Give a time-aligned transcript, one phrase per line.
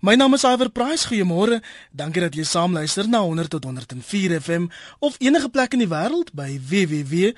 [0.00, 1.04] My naam is Iver Price.
[1.10, 1.60] Goeiemôre.
[1.92, 5.88] Dankie dat jy saam luister na 100 tot 104 FM of enige plek in die
[5.90, 7.36] wêreld by www.rsg.co.za.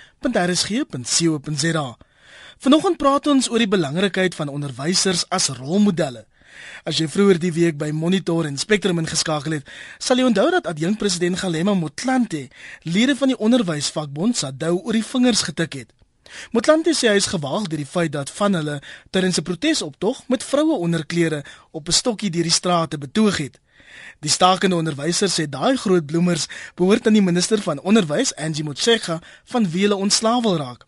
[2.63, 6.23] Vanoggend praat ons oor die belangrikheid van onderwysers as rolmodelle.
[6.87, 9.67] As jy vroeër die week by Monitor en Spectrum ingeskakel het,
[9.99, 12.47] sal jy onthou dat adjunkpresident Galema Motlanthe
[12.87, 15.91] lede van die onderwysvakbond SADU oor die vingers getik het.
[16.53, 18.79] Motlanthe sê hy is gewaag deur die feit dat van hulle
[19.11, 23.61] tydens 'n protesoptog met vroue onderklere op 'n stokkie deur die strate betoog het.
[24.21, 29.21] Die stakende onderwysers sê daai groot bloemers behoort aan die minister van onderwys, Angie Motshekga,
[29.45, 30.85] van wie hulle ontslaaw wil raak.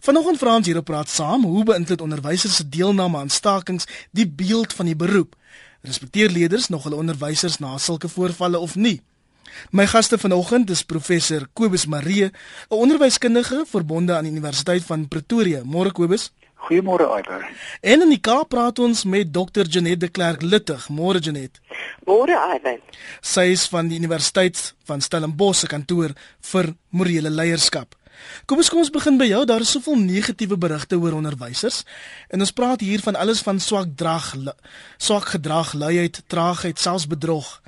[0.00, 4.72] Vanoggend vra ons hierop praat saam, hoe beïnvloed onderwysers se deelname aan stakings die beeld
[4.72, 5.36] van die beroep?
[5.84, 9.02] Respekteer leerders nog hulle onderwysers na sulke voorvalle of nie?
[9.70, 12.32] My gaste vanoggend is professor Kobus Maree, 'n
[12.68, 15.62] onderwyskundige verbonde aan die Universiteit van Pretoria.
[15.64, 16.32] Môre Kobus.
[16.64, 17.44] Goeiemôre Iver.
[17.80, 19.66] En in die Kaap praat ons met Dr.
[19.68, 20.88] Janet de Klerk Luttig.
[20.88, 21.60] Môre Janet.
[22.06, 22.80] Môre Iver.
[23.20, 27.94] Sy is van die Universiteit van Stellenbosch se kantoor vir morele leierskap.
[28.46, 29.42] Kom ons kom ons begin by jou.
[29.48, 31.82] Daar is soveel negatiewe berigte oor onderwysers.
[32.32, 34.32] En ons praat hier van alles van swak drag,
[34.96, 37.60] swak gedrag, luiheid, traagheid, selfs bedrog.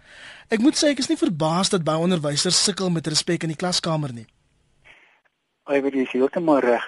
[0.47, 3.59] Ek moet sê ek is nie verbaas dat baie onderwysers sukkel met respek in die
[3.59, 4.29] klaskamer nie.
[5.67, 6.85] Ai, weet jy, jy heeltemal reg.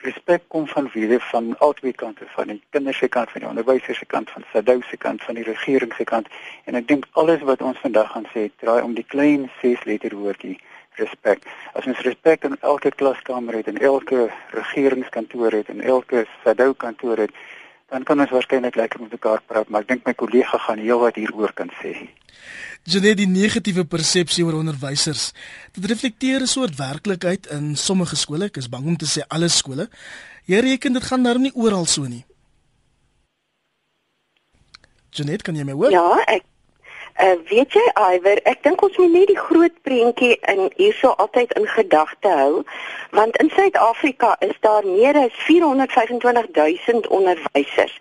[0.00, 4.00] Respek kom van wiele van albei kante, van die kinders se kant, van die onderwysers
[4.00, 6.30] se kant, van SADU se kant, van die regering se kant.
[6.64, 10.16] En ek dink alles wat ons vandag gaan sê, draai om die klein ses letter
[10.16, 10.56] woordjie
[10.96, 11.44] respek.
[11.76, 17.26] As ons respek in elke klaskamer het en elke regeringskantoor het en elke SADU kantoor
[17.26, 17.36] het,
[17.90, 21.18] dan kan ons waarskynlik lekker met mekaar praat, maar ek dink my kollega gaan heelwat
[21.20, 21.94] hieroor kan sê.
[22.86, 25.32] Genet die negatiewe persepsie oor onderwysers.
[25.74, 29.48] Dit reflekteer 'n soort werklikheid in sommige skole, ek is bang om te sê alle
[29.48, 29.88] skole.
[30.46, 32.24] Jy reken dit gaan darm nie oral so nie.
[35.10, 35.90] Genet, kan jy my hoor?
[35.90, 36.44] Ja, ek
[37.16, 41.54] Uh weet jy Iwer, ek dink ons moet net die groot prentjie in hierso altyd
[41.56, 42.58] in gedagte hou,
[43.16, 47.94] want in Suid-Afrika is daar meer as 425 000 onderwysers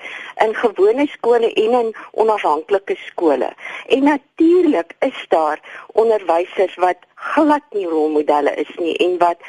[0.43, 3.53] in gewone skole en in onafhanklike skole.
[3.87, 5.63] En natuurlik is daar
[5.95, 9.39] onderwysers wat glad nie rolmodelle is nie en wat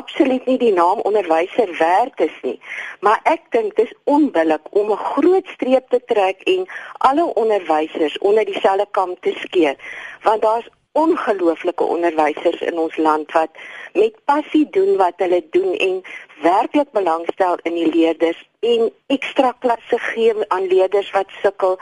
[0.00, 2.58] absoluut nie die naam onderwyser werd is nie.
[3.00, 6.66] Maar ek dink dis onbillik om 'n groot streep te trek en
[6.98, 9.76] alle onderwysers onder dieselfde kam te skeer,
[10.22, 13.50] want daar's ongelooflike onderwysers in ons land wat
[13.92, 16.02] met passie doen wat hulle doen en
[16.42, 21.74] werklik belangstel in die leerders en ekstra klasse gee aan leerders wat sukkel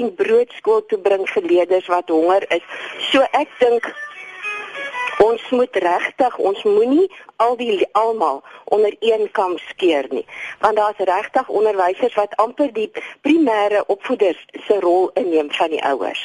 [0.00, 2.64] en broodskool toe bring vir leerders wat honger is.
[3.10, 3.90] So ek dink
[5.34, 7.08] Ons moet regtig, ons moenie
[7.42, 8.42] al die almal
[8.76, 10.22] onder een kam skeer nie,
[10.62, 12.90] want daar's regtig onderwysers wat amper die
[13.26, 16.22] primêre opvoeders se rol inneem van die ouers.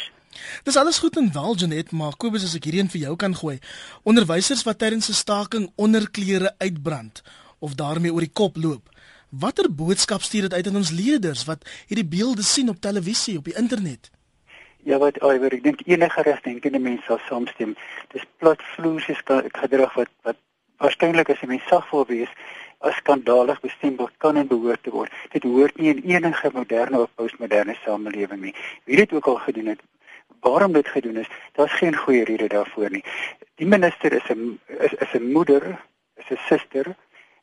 [0.63, 3.57] Dis alles goed en wel Janet, maar Kobus as ek hierheen vir jou kan gooi.
[4.03, 7.23] Onderwysers wat tydens 'n staking onderklere uitbrand
[7.59, 8.93] of daarmee oor die kop loop.
[9.29, 13.45] Watter boodskap stuur dit uit aan ons leerders wat hierdie beelde sien op televisie, op
[13.45, 14.09] die internet?
[14.89, 17.75] Ja wat Iwer, ek dink enige regdenkende mens sal saamstem.
[18.09, 20.39] Dis platvloerse gedrag wat wat
[20.81, 22.31] waarskynlik as 'n mens sag wil wees
[22.79, 25.11] as skandalig bestempel kan en behoort te word.
[25.29, 28.55] Dit hoort nie in enige moderne of postmoderne samelewing nie.
[28.85, 29.81] Wie dit ook al gedoen het,
[30.41, 33.03] waarom dit gedoen is, daar's geen goeie rede daarvoor nie.
[33.55, 35.77] Die minister is 'n is, is 'n moeder,
[36.15, 36.95] is 'n suster,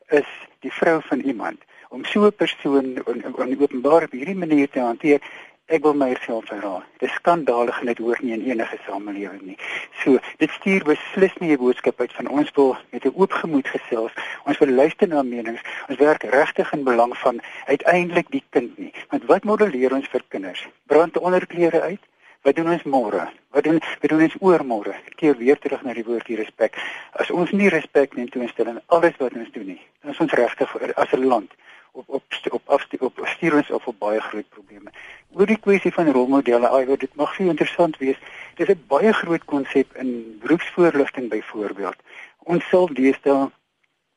[0.09, 0.31] is
[0.61, 5.21] die vrou van iemand om so 'n persoon in openbaar op hierdie manier te hanteer
[5.67, 6.85] Ek wil myself verraai.
[7.01, 9.57] Dit is skandalig en dit hoort nie in enige samelewing nie.
[10.05, 13.67] So, dit stuur beslis nie 'n boodskap uit van ons wil met 'n oop gemoed
[13.67, 14.13] gesels.
[14.45, 15.63] Ons wil luister na menings.
[15.89, 18.93] Ons werk regtig in belang van uiteindelik die kind nie.
[19.11, 20.69] Want wat modelleer ons vir kinders?
[20.87, 22.03] Brand onderklere uit?
[22.43, 23.29] Wat doen ons môre?
[23.51, 24.95] Wat doen wat doen ons oormôre?
[25.17, 26.79] Keer weer terug na die woordjie respek.
[27.13, 30.21] As ons nie respek neem toe instel in alles wat ons doen nie, dan is
[30.21, 31.51] ons regtig as 'n land
[31.97, 34.91] op op op afstuur op stuur ons op op baie groot probleme.
[35.37, 38.17] Oor die kwessie van rolmodelle, ai, dit mag vir interessant wees.
[38.57, 41.99] Dit is 'n baie groot konsep in beroepsvoorligting byvoorbeeld.
[42.39, 43.51] Ons sal deesdae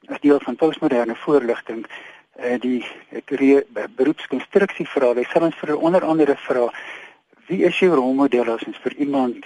[0.08, 1.86] as deel van postmoderne voorligting
[2.36, 2.86] eh die
[3.96, 5.08] beroepskonstruksie vra.
[5.08, 6.72] Hulle sal ons vir onder andere vra
[7.48, 9.46] wie is jou rolmodel as ons vir iemand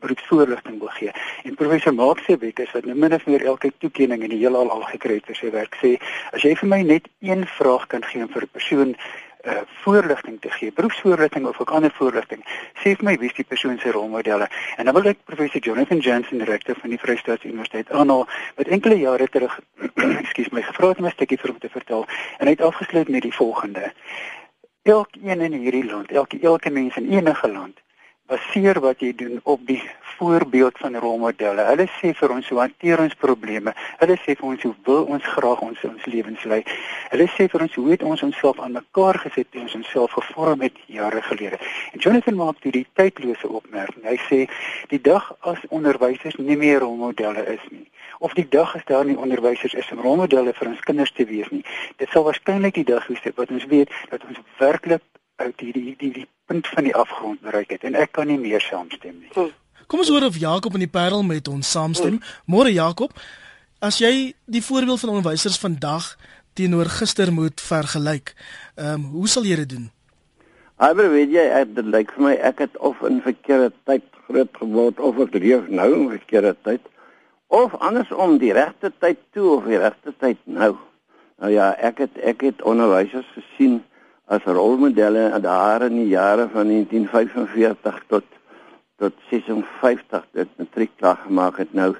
[0.00, 1.10] beroepsvoorligting wil gee.
[1.44, 4.82] En professor Maaksebek is wat nou min of meer elke toekenning in die heelal al
[4.90, 5.94] gekry het sy werk sê,
[6.32, 8.96] as jy vir my net een vraag kan gee vir 'n persoon
[9.44, 12.44] uh voorligting te gee, beroepsvoorligting of ook ander voorligting.
[12.82, 14.48] Sê vir my wie is die persoon se rolmodelle?
[14.76, 18.98] En dan wil ek professor Jonathan Jansen, rektor van die Vrystaat Universiteit, aanhaal wat enkele
[18.98, 19.58] jare terug,
[20.22, 22.06] ekskuus my, gevra het om 'n stukkie vir hom te vertel
[22.38, 23.92] en hy het afgesluit met die volgende:
[24.82, 27.82] Elkeen in hierdie land, elke elke mens in enige land
[28.30, 29.82] baseer wat jy doen op die
[30.16, 31.64] voorbeeld van rolmodelle.
[31.66, 33.74] Hulle sê vir ons hoe hanteer ons probleme.
[33.98, 36.60] Hulle sê vir ons hoe wil ons graag ons ons lewens lei.
[37.10, 40.62] Hulle sê vir ons hoe het ons onsself aan mekaar gesit en ons onsself gevorm
[40.66, 41.58] het jare gelede.
[41.92, 44.06] En Jonathan maak toe die tydlose opmerking.
[44.06, 44.40] Hy sê
[44.94, 47.88] die dag as onderwysers nie meer rolmodelle is nie
[48.22, 51.48] of die dag as daar nie onderwysers is om rolmodelle vir ons kinders te wees
[51.50, 51.64] nie.
[51.98, 55.02] Dit sal waarskynlik die dag wees wat ons weet dat ons werklik
[55.42, 58.60] uit hierdie die, die punt van die afgrond bereik het en ek kan nie meer
[58.60, 59.30] saamstem nie.
[59.34, 59.52] Hm.
[59.86, 62.20] Kom ons hoor of Jakob in die Parel met ons saamstem.
[62.48, 63.12] Môre Jakob,
[63.82, 66.14] as jy die voorbeeld van onderwysers vandag
[66.56, 68.32] teenoor gister moet vergelyk,
[68.76, 69.90] ehm um, hoe sal jy dit doen?
[70.82, 71.44] Maar weet jy,
[71.76, 75.68] dit lyk vir my ek het of in verkeerde tyd groot geword of ek leef
[75.68, 76.88] nou in verkeerde tyd
[77.52, 80.72] of andersom die regte tyd toe of die regte tyd nou.
[81.38, 83.82] Nou ja, ek het ek het onderwysers gesien
[84.30, 88.24] as rolmodelle daar in die jare van 1945 tot
[89.02, 91.94] tot 56 dit matriek klaar gemaak het nou.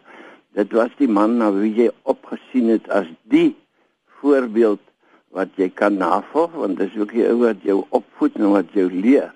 [0.54, 3.56] Dit was die man na wie jy opgesien het as die
[4.20, 4.82] voorbeeld
[5.34, 8.86] wat jy kan navolg want dis ook die ou wat jou opvoed en wat jou
[8.92, 9.32] leer.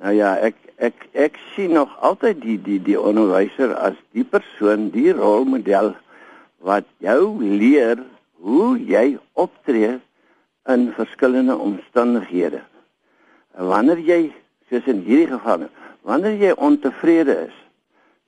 [0.00, 4.88] Nou ja, ek ek ek sien nog altyd die die die onderwyser as die persoon,
[4.94, 5.92] die rolmodel
[6.62, 8.00] wat jou leer
[8.42, 9.98] hoe jy optree
[10.68, 12.62] in verskillende omstandighede.
[13.58, 14.20] Wanneer jy
[14.70, 15.66] soos in hierdie geval,
[16.06, 17.56] wanneer jy ontevrede is,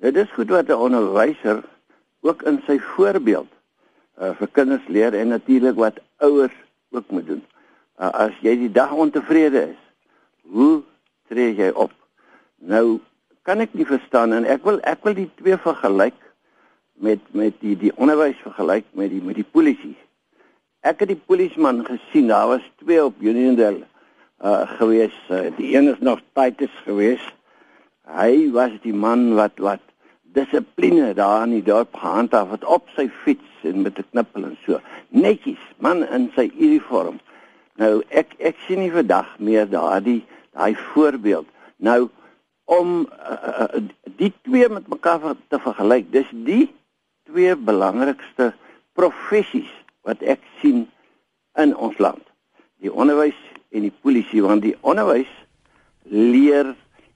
[0.03, 1.63] dit is goed wat 'n onderwyser
[2.21, 3.49] ook in sy voorbeeld
[4.21, 6.57] uh, vir kinders leer en natuurlik wat ouers
[6.91, 7.43] ook moet doen.
[8.01, 9.81] Uh, as jy die dag ontevrede is,
[10.43, 10.83] hoe
[11.29, 11.93] tree jy op?
[12.57, 13.01] Nou
[13.43, 16.17] kan ek nie verstaan en ek wil ek wil die twee vergelyk
[17.05, 19.97] met met die die onderwys vergelyk met die met die polisie.
[20.85, 23.87] Ek het die polisieman gesien, daar was twee op Uniondale
[24.45, 25.15] uh gewees.
[25.33, 27.23] Uh, die een is nog Titus gewees.
[28.05, 29.81] Hy was die man wat wat
[30.37, 34.59] dissipline daar in die dorp gehandhaaf het op sy fiets en met 'n knippel en
[34.65, 34.81] so.
[35.09, 37.17] Netjies, man in sy uniform.
[37.81, 40.21] Nou ek ek sien nie vandag meer daardie
[40.53, 41.47] daai voorbeeld.
[41.77, 42.11] Nou
[42.65, 43.83] om uh, uh,
[44.21, 46.69] die twee met mekaar te vergelyk, dis die
[47.25, 48.53] twee belangrikste
[48.93, 49.73] professies
[50.05, 50.87] wat ek sien
[51.61, 52.23] in ons land.
[52.85, 53.39] Die onderwys
[53.75, 55.31] en die polisie want die onderwys
[56.05, 56.75] leer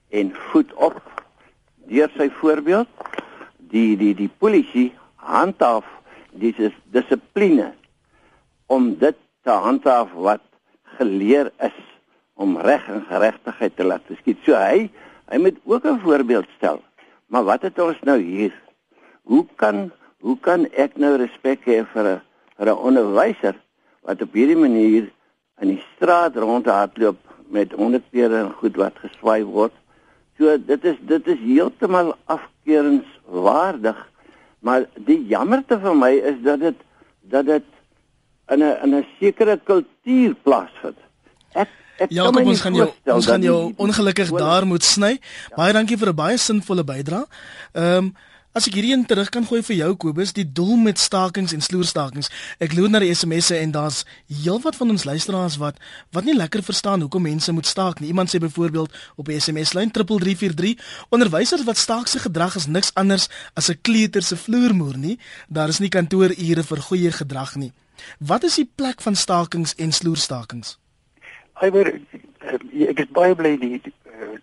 [0.09, 0.97] en voed op
[1.89, 2.89] deur sy voorbeeld
[3.71, 5.85] die die die polisie handhaaf
[6.41, 6.57] dis
[6.93, 7.73] dissipline
[8.69, 10.43] om dit te handhaaf wat
[10.97, 11.77] geleer is
[12.39, 14.39] om reg en geregtigheid te laat geskied.
[14.45, 14.89] So hy
[15.29, 16.81] hy moet ook 'n voorbeeld stel.
[17.27, 18.53] Maar wat het ons nou hier?
[19.23, 22.21] Hoe kan hoe kan ek nou respek hê vir 'n
[22.59, 23.55] vir 'n onderwyser
[24.03, 25.09] wat op hierdie manier
[25.61, 27.17] in die straat rondhardloop
[27.47, 29.73] met honderdpere en goed wat geswaai word?
[30.37, 33.97] So dit is dit is heeltemal afkeurenswaardig.
[34.59, 36.87] Maar die jammerte vir my is dat dit
[37.31, 37.65] dat dit
[38.49, 40.97] in 'n in 'n sekere kultuur plaasvind.
[41.53, 45.19] Ek ek Ja, kom ons gaan jou ons gaan jou ongelukkig daar moet sny.
[45.55, 47.25] Baie dankie vir 'n baie sinvolle bydrae.
[47.73, 48.15] Ehm um,
[48.49, 51.61] As ek hierdie een terug kan gooi vir jou Kobus, die doel met stakings en
[51.61, 52.31] sloerstakings.
[52.57, 55.77] Ek loer na die SMS'e en daar's heelwat van ons luisteraars wat
[56.17, 58.09] wat nie lekker verstaan hoekom mense moet staak nie.
[58.09, 60.81] Iemand sê byvoorbeeld op die SMS lyn 3343,
[61.13, 65.19] onderwysers wat staak se gedrag is niks anders as 'n kleuter se vloermoer nie.
[65.47, 67.71] Daar is nie kantoorure vir goeie gedrag nie.
[68.17, 70.79] Wat is die plek van stakings en sloerstakings?
[71.61, 74.41] Iwer eh, ek is baie bly die die, eh,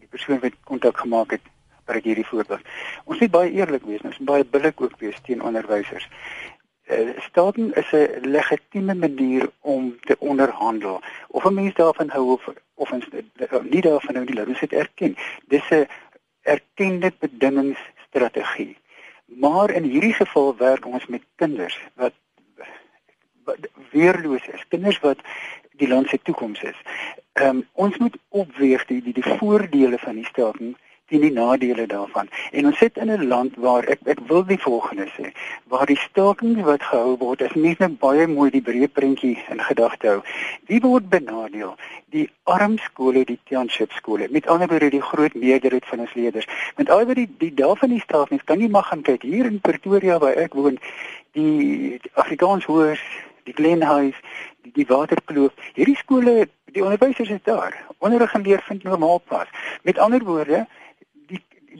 [0.00, 1.42] die persoon wat kontak gemaak het
[1.88, 2.70] vir hierdie voorbeeld.
[3.04, 6.08] Ons moet baie eerlik wees, ons moet baie billik ook wees teen onderwysers.
[6.88, 11.00] Uh, staking is 'n legitieme manier om te onderhandel.
[11.28, 14.60] Of 'n mens daarvan hou of of ons uh, nie daarvan hou nie, laat ons
[14.60, 15.16] dit erken.
[15.48, 15.86] Dis 'n
[16.42, 18.76] erkende bedingingsstrategie.
[19.26, 22.14] Maar in hierdie geval werk ons met kinders wat
[23.44, 25.18] wat weerloos is, kinders wat
[25.80, 26.80] die land se toekoms is.
[27.32, 30.76] Ehm um, ons moet opweeg die die, die voordele van die staking
[31.08, 32.28] teen die nadele daarvan.
[32.52, 35.32] En ons sit in 'n land waar ek ek wil die volgende sê,
[35.68, 39.60] waar die staking wat gehou word, is nie net baie mooi die breë prentjie in
[39.60, 40.22] gedagte hou.
[40.66, 41.76] Wie word benadeel?
[42.10, 44.28] Die arm skole, die township skole.
[44.30, 46.46] Met ander woorde die groot meerderheid van ons leerders.
[46.76, 50.18] Met al die die daarvan die stakings kan jy maar gaan kyk hier in Pretoria
[50.18, 50.78] waar ek woon,
[51.32, 53.02] die, die Afrikaans hoërs
[53.48, 54.16] die Glenhuis,
[54.62, 55.52] die, die Waterkloof.
[55.76, 57.76] Hierdie skole, die onderwysers is daar.
[58.04, 59.50] Onderrig en leer vind normaal plaas.
[59.88, 60.66] Met ander woorde,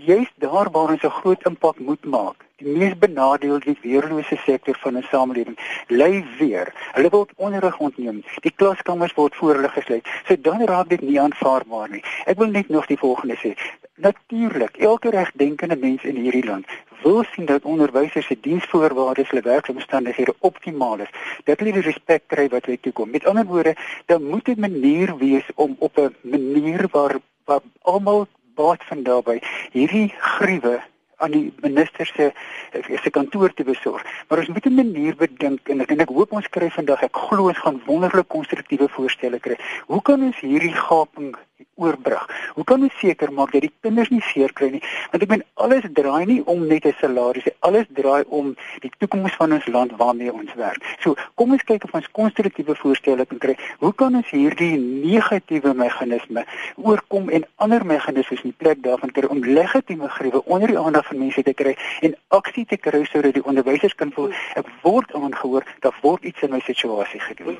[0.06, 4.96] juist daar waar ons 'n groot impak moet maak, die mees benadeelde weerlose sektor van
[4.96, 6.72] 'n samelewing ly weer.
[6.92, 8.24] Hulle word onderrig ontneem.
[8.40, 10.06] Die klaskamers word voor hulle gesluit.
[10.26, 12.04] So dan raak dit nie aanvaarbaar nie.
[12.24, 13.56] Ek wil net nog die volgende sê.
[13.94, 16.66] Natuurlik, elke regdenkende mens in hierdie land
[17.02, 21.10] wil sien dat onderwysers se diensvoorwaardes, hulle werkomstandighede optimaal is.
[21.44, 23.10] Dat hulle die respek kry wat hulle toekom.
[23.10, 23.76] Met ander woorde,
[24.06, 27.16] dan moet 'n manier wees om op 'n manier waar
[27.48, 28.26] waar almal
[28.60, 29.40] baat vind daarbey
[29.72, 30.78] hierdie gruwe
[31.18, 32.30] aan die minister se
[33.02, 34.04] se kantoor te besorg.
[34.28, 37.16] Maar ons moet 'n manier bedink en ek en ek hoop ons kry vandag ek
[37.16, 39.56] glo ons gaan wonderlike konstruktiewe voorstelle kry.
[39.86, 41.34] Hoe kan ons hierdie gaping
[41.74, 42.26] oorbrug.
[42.54, 44.82] Hoe kan ons seker maak dat die kinders nie seer kry nie?
[45.12, 47.54] Want ek meen alles draai nie om net 'n salaris nie.
[47.60, 50.82] Alles draai om die toekoms van ons land waarmee ons werk.
[51.00, 53.56] So, kom ons kyk of ons konstruktiewe voorstelle kan kry.
[53.78, 56.44] Hoe kan ons hierdie negatiewe meganisme
[56.76, 61.18] oorkom en ander meganismes in plek daarvan kry om legitieme griewe onder die aandag van
[61.18, 65.64] mense te kry en aksie te kry sodat die onderwysers kan voel ek word aangehoor,
[65.80, 67.58] daar word iets in my situasie gedoen.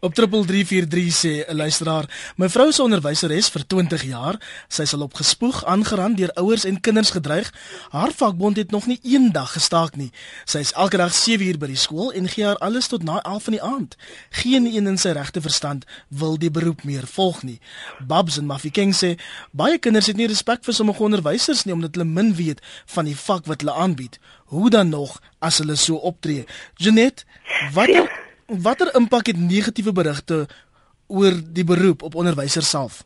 [0.00, 4.36] Op 3343 sê 'n luisteraar: "My vrou is onderwyseres vir 20 jaar.
[4.68, 7.52] Sy sal op gespoeg aangerand deur ouers en kinders gedreig.
[7.88, 10.12] Haar vakbond het nog nie een dag gestaak nie.
[10.44, 13.22] Sy is elke dag 7 uur by die skool en gee haar alles tot na
[13.22, 13.96] 11 van die aand.
[14.30, 17.60] Geen een in sy regte verstand wil die beroep meer volg nie."
[18.06, 19.18] Babs en Mafikeng sê:
[19.50, 23.16] "Baie kinders het nie respek vir sommige onderwysers nie omdat hulle min weet van die
[23.16, 24.18] vak wat hulle aanbied.
[24.44, 26.44] Hoe dan nog as hulle so optree?"
[26.76, 27.24] Janet,
[27.72, 28.26] wat.
[28.48, 30.46] Watter impak het negatiewe berigte
[31.06, 33.02] oor die beroep op onderwysers self?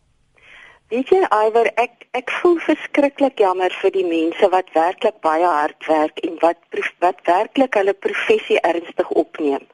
[0.86, 5.88] Weet jy, Iwer, ek ek voel verskriklik jammer vir die mense wat werklik baie hard
[5.88, 9.66] werk en wat wat werklik hulle professie ernstig opneem.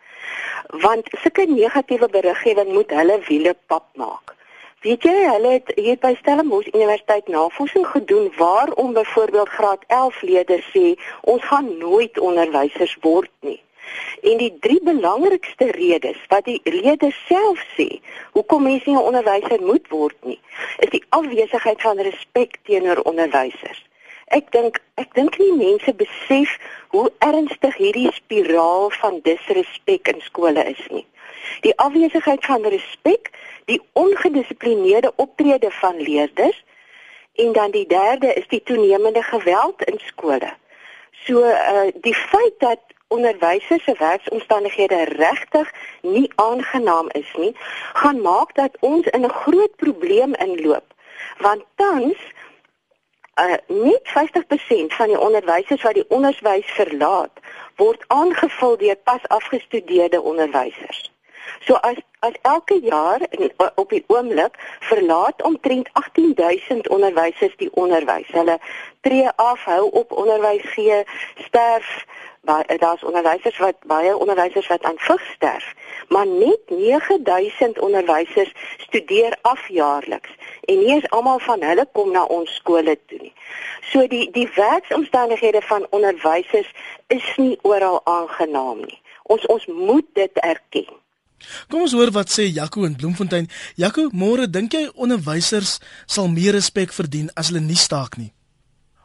[0.87, 4.33] Want sulke negatiewe beriggewing moet hulle wiele pap maak.
[4.81, 10.73] Weet jy, hulle het hier by Stellenbosch Universiteit navorsing gedoen waarom byvoorbeeld graad 11 leerders
[10.73, 10.97] sê
[11.29, 13.61] ons gaan nooit onderwysers word nie.
[14.23, 18.01] En die drie belangrikste redes wat die lede self sê,
[18.33, 20.41] hoekom mense nie 'n onderwyser moet word nie,
[20.79, 23.85] is die afwesigheid van respek teenoor onderwysers.
[24.29, 30.65] Ek dink ek dink nie mense besef hoe ernstig hierdie spiraal van disrespek in skole
[30.65, 31.07] is nie.
[31.65, 33.31] Die afwesigheid van respek,
[33.65, 36.65] die ongedissiplineerde optrede van leerders
[37.35, 40.53] en dan die derde is die toenemende geweld in skole.
[41.25, 45.73] So uh die feit dat onderwysers se werksomstandighede regtig
[46.03, 47.57] nie aangenaam is nie,
[47.93, 50.95] gaan maak dat ons in 'n groot probleem inloop.
[51.39, 52.19] Want tans
[53.39, 57.33] uh net 50% van die onderwysers wat die onderwys verlaat,
[57.77, 61.13] word aangevul deur pas afgestudeerde onderwysers.
[61.61, 68.27] So as as elke jaar in, op die oomblik verlaat omtrent 18000 onderwysers die onderwys.
[68.35, 68.59] Hulle
[69.01, 71.05] tree af, hou op onderwys gee,
[71.47, 75.75] sterf baie daar's onderwysers wat baie onderwysers wat aan vug sterf,
[76.09, 80.31] maar net 9000 onderwysers studeer af jaarliks
[80.65, 83.33] en nie eens almal van hulle kom na ons skole toe nie.
[83.91, 86.71] So die die werksomstandighede van onderwysers
[87.07, 89.01] is nie oral aangenaam nie.
[89.23, 90.89] Ons ons moet dit erken.
[91.69, 93.47] Kom ons hoor wat sê Jaco in Bloemfontein.
[93.75, 98.33] Jaco, môre dink jy onderwysers sal meer respek verdien as hulle nie staak nie?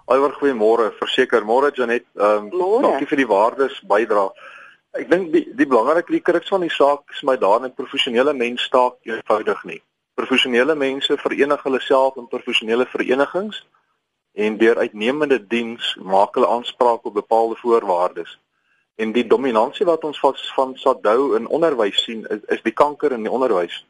[0.05, 2.03] Alhoewel goeiemôre, verseker môre Janet.
[2.19, 4.25] Ehm um, dankie vir die waardes bydra.
[4.99, 8.33] Ek dink die die belangrike die kruks van die saak is my daar 'n professionele
[8.33, 9.81] mens staak eenvoudig nie.
[10.15, 13.63] Professionele mense verenig hulle self in professionele verenigings
[14.33, 18.37] en deur uitnemende diens maak hulle aanspraak op bepaalde voorwaardes.
[18.95, 23.11] En die dominansie wat ons van van Sadou in onderwys sien is, is die kanker
[23.11, 23.85] in die onderwys.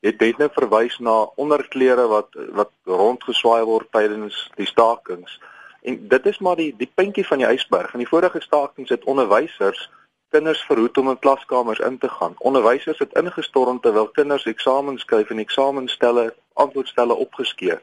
[0.00, 2.28] Dit het net verwys na onderklere wat
[2.62, 5.40] wat rondgeswaai word tydens die stakings.
[5.86, 7.92] En dit is maar die die puntjie van die ysberg.
[7.94, 9.90] In die vorige stakings het onderwysers
[10.34, 12.34] kinders verhoed om in klaskamers in te gaan.
[12.38, 17.78] Onderwysers het ingestorm terwyl kinders eksamens skryf en eksamenstelle antwoordstelle opgeskeur.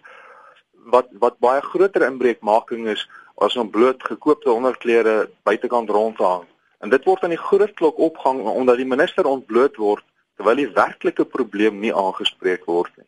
[0.95, 3.05] Wat wat baie groter inbreukmaking is
[3.35, 6.43] as om bloot gekoopte onderklere buitekant rond te hang.
[6.79, 10.03] En dit word aan die groot klok opgehang omdat die minister ontbloot word
[10.35, 13.07] terwyl die werklike probleem nie aangespreek word nie.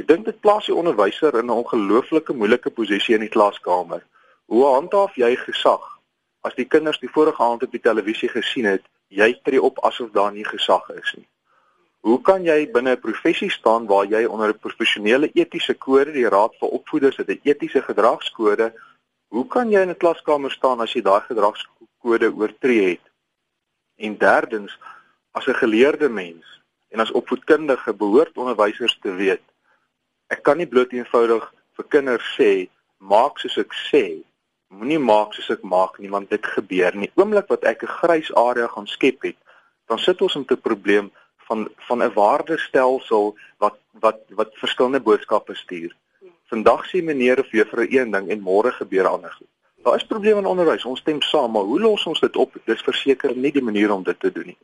[0.00, 4.00] Ek dink dit plaas die onderwyser in 'n ongelooflike moeilike posisie in die klaskamer.
[4.46, 5.84] Hoe handhaaf jy gesag
[6.42, 10.10] as die kinders die vorige aand op die televisie gesien het, jy tree op asof
[10.10, 11.28] daar nie gesag is nie?
[12.02, 16.28] Hoe kan jy binne 'n professie staan waar jy onder 'n professionele etiese kode, die
[16.28, 18.72] Raad vir Opvoeders het 'n etiese gedragskode,
[19.28, 23.06] hoe kan jy in 'n klaskamer staan as jy daai gedragskode oortree het?
[23.96, 24.78] En derdens,
[25.30, 26.44] as 'n geleerde mens
[26.88, 29.42] en as opvoedkundige behoort onderwysers te weet,
[30.26, 32.68] ek kan nie bloot eenvoudig vir kinders sê
[32.98, 34.24] maak soos ek sê
[34.78, 37.10] moenie maak soos ek maak nie want dit gebeur nie.
[37.20, 39.36] Oomblik wat ek 'n grys area gaan skep het,
[39.88, 41.10] dan sit ons met 'n probleem
[41.46, 45.92] van van 'n waardestelsel wat wat wat verskillende boodskappe stuur.
[46.52, 49.48] Vandag sê meneer of juffrou een ding en môre gebeur ander goed.
[49.82, 50.84] Daar is probleme in onderwys.
[50.84, 52.54] Ons stem saam, maar hoe los ons dit op?
[52.64, 54.58] Dis verseker nie die manier om dit te doen nie.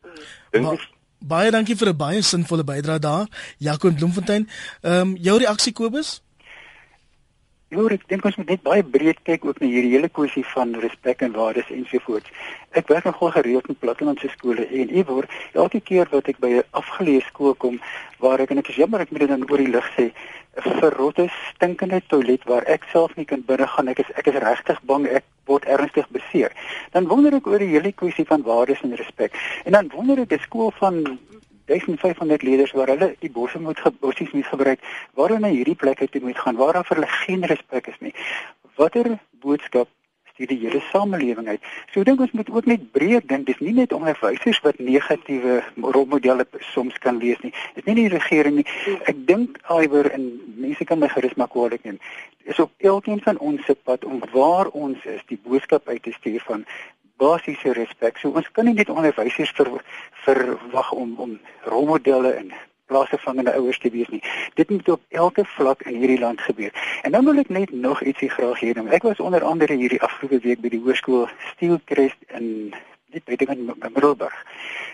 [0.50, 0.76] Dink ba
[1.18, 3.26] baie dankie vir 'n baie sinvolle bydrae daar,
[3.58, 4.48] Jaco Bloemfontein.
[4.82, 6.22] Ehm um, jou reaksie Kobus?
[7.68, 10.70] Ja, ek dink ons moet net baie breed kyk ook na hierdie hele kwessie van
[10.80, 12.30] respek en waardes ensovoorts.
[12.80, 16.64] Ek werk nogal gereeld in plattelandse skole en iewers elke keer wat ek by 'n
[16.80, 17.76] afgeleë skool kom
[18.24, 20.06] waar ek en ek is jammer ek moet dit dan oor die lig sê,
[20.64, 23.88] 'n verrotte stinkende toilet waar ek self nie kan binne gaan.
[23.88, 26.50] Ek is ek is regtig bang ek word ernstig beseer.
[26.92, 29.36] Dan wonder ek oor die hele kwessie van waardes en respek.
[29.66, 31.18] En dan wonder ek 'n skool van
[31.68, 34.80] 1500 leerders waar hulle die bosse moet bossies moet gebruik
[35.14, 38.00] waar hulle na hierdie plekke toe moet gaan waar daar vir hulle geen respek is
[38.00, 38.14] nie.
[38.80, 39.88] Watter boodskap
[40.32, 41.68] stuur die hele samelewing uit?
[41.92, 43.46] So dink ons moet ook net breër dink.
[43.46, 45.60] Dis nie net onderwysers wat negatiewe
[45.96, 47.52] rolmodelle soms kan wees nie.
[47.74, 48.66] Dis nie die regering nie.
[49.10, 52.00] Ek dink iwer en mense kan my gerus maak kwaadlik neem
[52.48, 56.12] is op elkeen van ons se pad om waar ons is die boodskap uit te
[56.12, 56.64] stuur van
[57.18, 58.18] basiese respek.
[58.18, 59.70] So ons kan nie net onderwysers ver,
[60.24, 62.52] verwag om om rolmodelle en
[62.88, 64.22] plaasvangende ouers te wees nie.
[64.54, 66.72] Dit moet op elke vlak in hierdie land gebeur.
[67.02, 68.88] En dan wil ek net nog ietsie graag noem.
[68.88, 72.74] Ek was onder andere hierdie afgelope week by die hoërskool Steelcrest in
[73.08, 74.34] weet ek in Middelburg.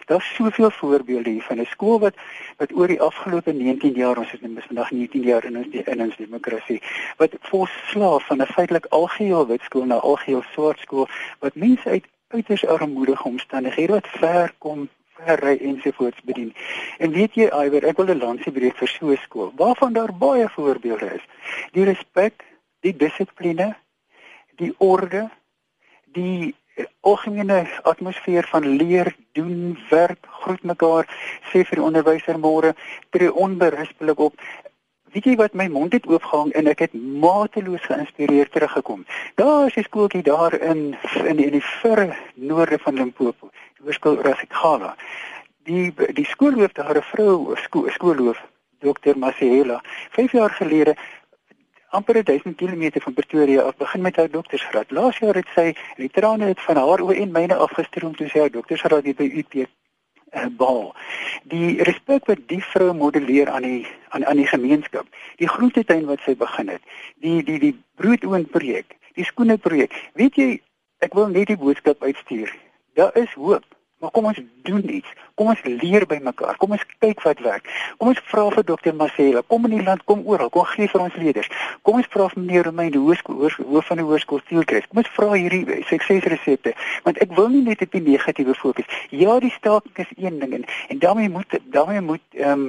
[0.06, 2.14] Daar's soveel voorbeelde hier van 'n skool wat
[2.56, 6.00] wat oor die afgelope 19 jaar, ons is nou vandag 19 jaar in ons in
[6.00, 6.82] ons demokrasie,
[7.16, 12.06] wat volslaaf van 'n feitelik algeheel wit skool na algeheel swart skool wat mense uit
[12.34, 14.88] uiters armoedige omstandighede wat ver kom
[15.24, 16.50] verry ensovoorts bedien.
[16.98, 20.12] En weet jy Iwer, ek wil 'n lansie breek vir so 'n skool waarvan daar
[20.12, 21.24] baie voorbeelde is.
[21.72, 22.44] Die respek,
[22.80, 23.74] die dissipline,
[24.56, 25.30] die orde,
[26.12, 26.54] die
[27.00, 31.06] algemene atmosfeer van leer, doen, werk, groet mekaar,
[31.52, 32.74] sê vir die onderwyser môre,
[33.10, 34.34] tree onberispelik op
[35.14, 39.04] weet jy wat my mond het oopgehang en ek het mateloos geïnspireerd teruggekom.
[39.38, 40.96] Daar is 'n skooltjie daar in
[41.30, 44.96] in die, in die verre noorde van Limpopo, die hoërskool Rasikhala.
[45.62, 48.42] Die die skoolhoof daar 'n vrou skool skoolhoof
[48.78, 49.18] Dr.
[49.18, 50.96] Masihela, 5 jaar gelede
[51.90, 54.90] amper 1000 km van Pretoria af begin met haar doktorsgraad.
[54.90, 58.38] Laas jaar het sy die trane het van haar oë en myne afgestroom toe sy
[58.38, 59.68] haar doktorsgraad by UP
[60.34, 60.92] uh, baal.
[61.50, 65.06] Die respek wat die vrou modelleer aan die aan aan die gemeenskap.
[65.42, 66.82] Die groentetuin wat sy begin het.
[67.24, 69.94] Die die die broodoond projek, die skoene projek.
[70.14, 70.50] Weet jy,
[71.04, 72.52] ek wil net die boodskap uitstuur.
[72.94, 73.64] Daar is hoop.
[74.04, 75.12] Maar kom ons doen iets.
[75.34, 76.58] Kom ons leer by mekaar.
[76.60, 77.68] Kom ons kyk wat werk.
[77.96, 79.40] Kom ons vra vir dokter Marcela.
[79.48, 80.50] Kom in die land, kom oral.
[80.52, 81.48] Kom gee vir ons leerders.
[81.88, 84.90] Kom ons vra vir meneer Romein die hoërskool hoof van die hoërskool Steelcrest.
[84.90, 86.74] Kom ons vra hierdie suksesresepte.
[87.06, 89.00] Want ek wil nie net op die negatiewe fokus.
[89.08, 92.68] Ja, die staking is een ding en, en daarmee moet daarmee moet ehm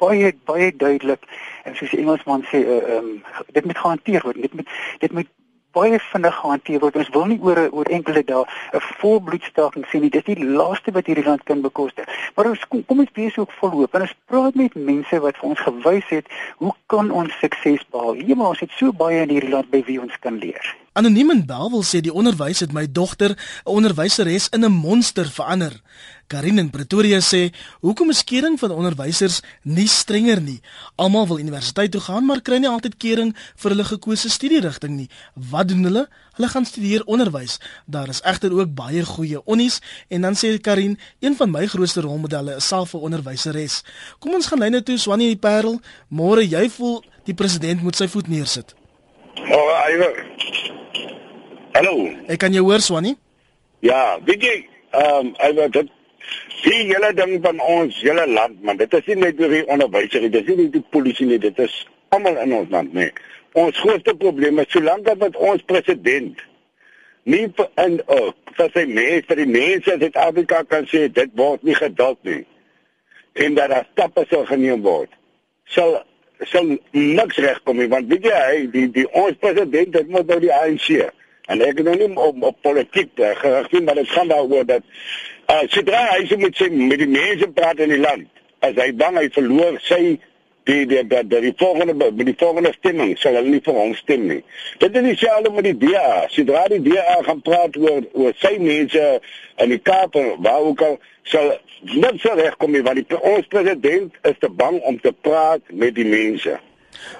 [0.00, 1.28] baie baie duidelik
[1.68, 4.40] en soos die Engelsman sê uh, ehm um, dit moet gehanteer word.
[4.48, 5.28] Dit moet dit moet
[5.72, 6.96] baie vinnig gehanteer word.
[6.96, 10.10] Ons wil nie oor oor enkele dae 'n volbloedstaking sien nie.
[10.10, 12.06] Dis die laaste wat hierdie land kan bekostig.
[12.36, 15.36] Maar ons kom, kom ons wees ook vol hoop en ons praat met mense wat
[15.36, 18.12] vir ons gewys het hoe kan ons sukses behaal?
[18.12, 20.76] Hier maar ons het so baie in hierdie land by wie ons kan leer.
[20.92, 25.80] Anoniem in Bellville sê die onderwys het my dogter, 'n onderwyseres, in 'n monster verander.
[26.32, 30.60] Karin in Pretoria sê, "Hoekom is kering van onderwysers nie strenger nie?
[30.96, 35.08] Almal wil universiteit toe gaan, maar kry nie altyd kering vir hulle gekose studierigting nie.
[35.50, 36.08] Wat doen hulle?
[36.32, 37.60] Hulle gaan studeer onderwys.
[37.86, 42.00] Daar is egter ook baie goeie onnies." En dan sê Karin, "Een van my grootste
[42.00, 43.84] rolmodelle is self 'n onderwyseres.
[44.18, 45.80] Kom ons gaan lyne toe, Swanie die Parel.
[46.08, 48.74] Môre jy voel die president moet sy voet neersit."
[49.34, 50.26] Oh, Iver.
[51.72, 52.08] Hallo.
[52.26, 53.16] Ek kan jou hoor, Swanie?
[53.80, 55.90] Ja, weet jy, ehm um, Iver, dit
[56.62, 60.40] die hele ding van ons hele land, man, dit is nie net die onderwysers, dit
[60.40, 61.74] is nie die polisie nie, dit is
[62.14, 63.10] almal in ons land, nee.
[63.58, 66.40] Ons grootste probleem is solank dat ons president
[67.28, 67.44] nie
[67.78, 71.76] en oh, vir sy mense, vir die mense in Suid-Afrika kan sê dit word nie
[71.78, 72.40] geduld nie.
[73.38, 75.12] En dat daar stappe sal geneem word.
[75.70, 76.00] Sal
[76.50, 80.40] sal niks regkom nie, want weet jy, hy die die ons president het moet nou
[80.42, 80.88] die ANC
[81.50, 84.82] En ek het nou nie op, op politiek gerig nie, maar dit gaan daaroor dat
[85.52, 88.28] uh, sodra hy se moet sê met die mense praat in die land,
[88.64, 90.02] as hy bang hy verloor sy
[90.64, 93.94] die die die, die, die volgende met die volgende stemming sal hulle nie vir hom
[93.98, 94.40] stem nie.
[94.78, 96.28] Dit is dieselfde met die DA.
[96.30, 99.08] Sodra die DA gaan praat oor oor sy mense
[99.62, 104.14] in die Kaap waar ook al sal net so regkom nie want die ons president
[104.28, 106.54] is te bang om te praat met die mense.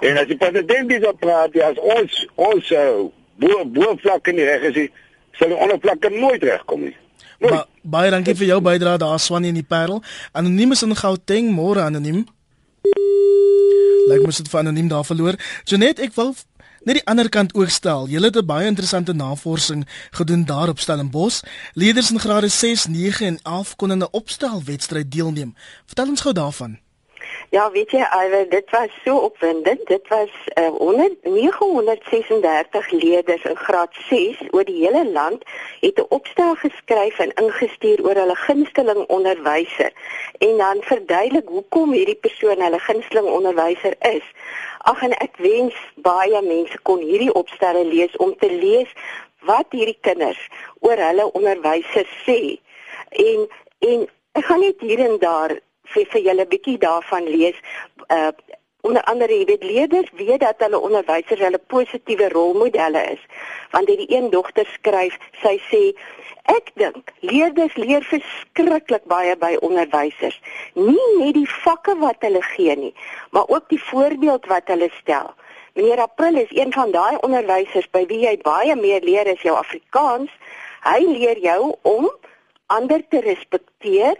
[0.06, 3.02] En as die president dis op praat, as ons ons uh,
[3.42, 4.82] bo bo vlak in die reg is,
[5.40, 6.96] sal die ondervlakke nooit regkom nie.
[7.42, 10.02] Ba baie dankie vir jou bydrae daar Swanie in die Parel.
[10.32, 12.24] Anoniem is in Gauteng, môre anoniem.
[14.08, 15.38] Lyk mos dit vir anoniem daar verloor.
[15.64, 16.34] Janet, ek wil
[16.86, 18.08] net die ander kant ook stel.
[18.10, 21.42] Julle het 'n baie interessante navorsing gedoen daar op Stellenbosch.
[21.74, 25.54] Leerders in grade 6, 9 en 11 kon in 'n opstelwedstryd deelneem.
[25.86, 26.78] Vertel ons gou daarvan.
[27.52, 29.86] Ja, weet jy, Iwer, dit was so opwindend.
[29.86, 35.42] Dit was uh, 100 936 leerders in graad 6 oor die hele land
[35.80, 39.92] het 'n opstel geskryf en ingestuur oor hulle gunsteling onderwyser
[40.38, 44.24] en dan verduidelik hoekom hierdie persoon hulle gunsteling onderwyser is.
[44.78, 48.88] Ag en ek wens baie mense kon hierdie opstelle lees om te lees
[49.44, 50.40] wat hierdie kinders
[50.80, 52.56] oor hulle onderwysers sê.
[53.10, 53.44] En
[53.78, 54.08] en
[54.40, 55.58] ek gaan net hier en daar
[55.94, 57.56] vir vir julle 'n bietjie daarvan lees.
[58.08, 58.32] Uh
[58.82, 63.20] onder andere, jy weet leerders weet dat hulle onderwysers hulle positiewe rolmodelle is.
[63.70, 65.82] Want hierdie een dogter skryf, sy sê
[66.50, 70.40] ek dink leerders leer verskriklik baie by onderwysers.
[70.74, 72.94] Nie net die vakke wat hulle gee nie,
[73.30, 75.30] maar ook die voorbeeld wat hulle stel.
[75.78, 79.54] Meneer April is een van daai onderwysers by wie jy baie meer leer as jou
[79.56, 80.30] Afrikaans.
[80.82, 82.10] Hy leer jou om
[82.66, 84.18] ander te respekteer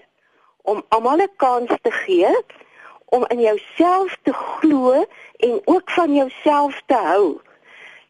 [0.63, 2.37] om almal 'n kans te gee
[3.05, 5.05] om in jouself te glo
[5.37, 7.41] en ook van jouself te hou.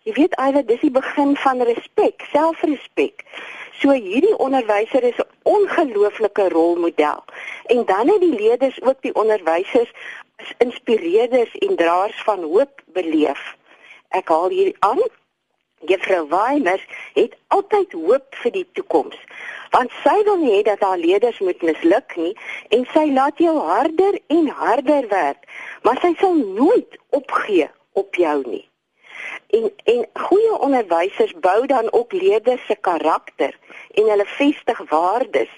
[0.03, 3.25] Jy weet alre dis die begin van respek, selfrespek.
[3.81, 7.25] So hierdie onderwyser is 'n ongelooflike rolmodel.
[7.67, 9.93] En dan het die leerders ook die onderwysers
[10.37, 13.57] as inspireerders en draers van hoop beleef.
[14.09, 15.03] Ek haal hier aan
[15.87, 19.19] Juffrou Weimers het altyd hoop vir die toekoms.
[19.75, 22.35] Want sy wil nie hê dat haar leerders moet misluk nie
[22.77, 25.49] en sy laat jou harder en harder werk,
[25.83, 28.67] maar sy sal nooit opgee op jou nie.
[29.53, 33.57] En en goeie onderwysers bou dan ook leerders se karakter
[33.95, 35.51] en hulle vestig waardes.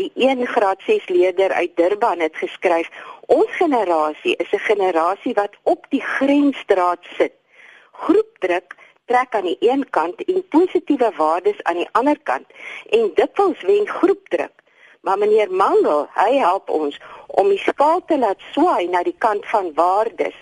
[0.00, 2.90] Die 1 graad 6 leerder uit Durban het geskryf:
[3.26, 7.32] "Ons generasie is 'n generasie wat op die grensstraat sit.
[7.92, 8.76] Groepdruk
[9.10, 12.46] trek aan die een kant en positiewe waardes aan die ander kant
[12.94, 14.54] en dit wels wen groepdruk.
[15.06, 19.46] Maar meneer Mango, hy help ons om die skaal te laat swaai na die kant
[19.46, 20.34] van waardes,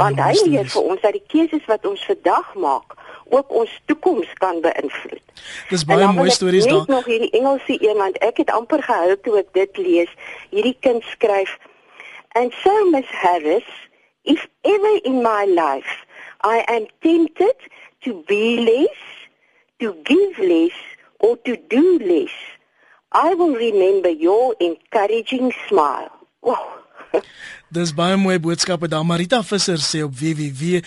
[0.00, 2.96] want hy leer vir ons dat die keuses wat ons vandag maak
[3.34, 5.22] ook ons toekoms kan beïnvloed.
[5.70, 6.84] Dis baie mooi stories daar.
[6.84, 10.12] Ek nog hierdie Engelse een want ek het amper gehou toe ek dit lees.
[10.52, 11.56] Hierdie kind skryf
[12.34, 13.66] And so Miss Harris,
[14.24, 16.02] if ever in my life
[16.42, 17.56] I am tempted
[18.04, 18.96] to be less,
[19.80, 20.72] to give less,
[21.20, 22.30] or to do less,
[23.12, 26.10] I will remember your encouraging smile.
[26.42, 26.83] Wow.
[27.74, 30.84] Dis baie mooi boodskappe daar Marita Visser sê op www.rsg.co.za.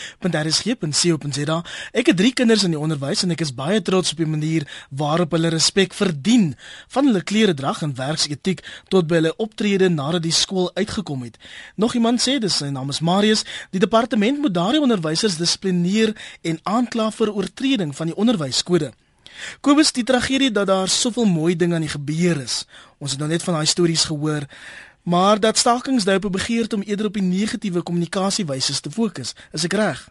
[1.92, 4.64] Ek het 3 kinders in die onderwys en ek is baie trots op die manier
[5.02, 6.56] waarop hulle respek verdien
[6.94, 8.64] van hulle kleredrag en werksetiek
[8.94, 11.36] tot by hulle optrede nadat die skool uitgekom het.
[11.76, 13.44] Nog iemand sê dis sy naam is Marius,
[13.76, 16.16] die departement moet daardie onderwysers dissiplineer
[16.48, 18.94] en aankla vir oortreding van die onderwyskode.
[19.62, 22.66] Kobus, die tragedie dat daar soveel mooi dinge aan die gebeur is.
[22.98, 24.48] Ons het nou net van daai stories gehoor
[25.14, 29.36] maar dat stakings dui op 'n begeerte om eerder op die negatiewe kommunikasiewyse te fokus.
[29.52, 30.10] Is ek reg?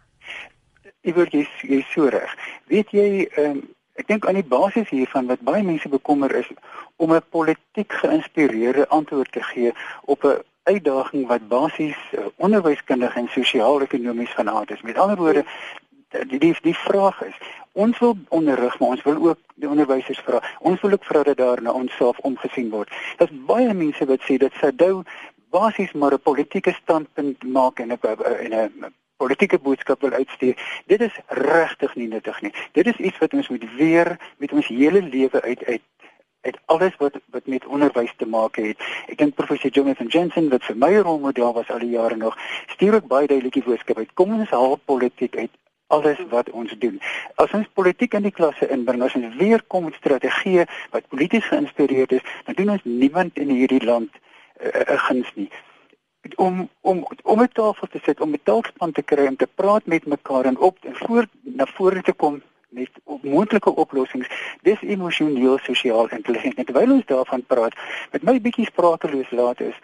[1.01, 2.37] Ek word jy jy so reg.
[2.65, 6.49] Weet jy, um, ek dink aan die basis hiervan wat baie mense bekommer is
[6.97, 9.73] om 'n politiek geïnspireerde antwoord te gee
[10.05, 14.83] op 'n uitdaging wat basies uh, onderwyskundig en sosio-ekonomies van aard is.
[14.83, 15.45] Met ander woorde,
[16.25, 17.39] die die, die vraag is
[17.73, 21.37] ons wil onderrig maar ons wil ook die onderwysers vra ons wil ook vra dat
[21.37, 25.03] daar na ons self omgesien word daar's baie mense wat sê dat Sadou
[25.51, 27.99] basies maar 'n politieke standpunt maak en 'n
[28.45, 33.19] en 'n politieke boodskap wil uitstuur dit is regtig nie nuttig nie dit is iets
[33.19, 35.83] wat ons moet weer met ons hele lewe uit uit
[36.47, 38.79] uit alles wat wat met onderwys te maak het.
[39.11, 42.39] Ek dink professor Jonathan Jensen wat vir my rolmodel was al die jare nog,
[42.75, 44.13] stuur ook baie duidelike boodskap uit.
[44.15, 45.51] Kom ons haal politiek uit
[45.87, 47.01] alles wat ons doen.
[47.35, 51.47] As ons politiek in die klasse inbring, as ons weer kom met strategieë wat polities
[51.51, 55.51] geïnspireerd is, dan doen ons niemand in hierdie land 'n uh, uh, guns nie.
[56.37, 59.87] Om om om 'n tafel te sit, om 'n taakspan te kry om te praat
[59.87, 62.91] met mekaar en op en voor na vore te kom met
[63.23, 64.29] moontlike oplossings.
[64.63, 66.67] Dis emosioneel sosiaal intelligent.
[66.67, 67.75] Terwyl ons daarvan praat,
[68.13, 69.79] met my bietjie sprakeloos laat is,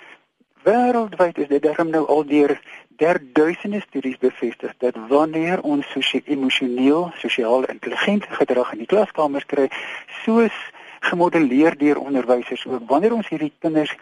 [0.63, 2.53] Wêreldwyd is dit darem nou al deur
[3.01, 9.67] der duisende studies bevestig dat wanneer ons sosio-emosioneel, sosiaal intelligent gedrag in die klaskamer kry,
[10.23, 10.55] soos
[11.09, 13.97] gemodelleer deur onderwysers ook wanneer ons hierdie kinders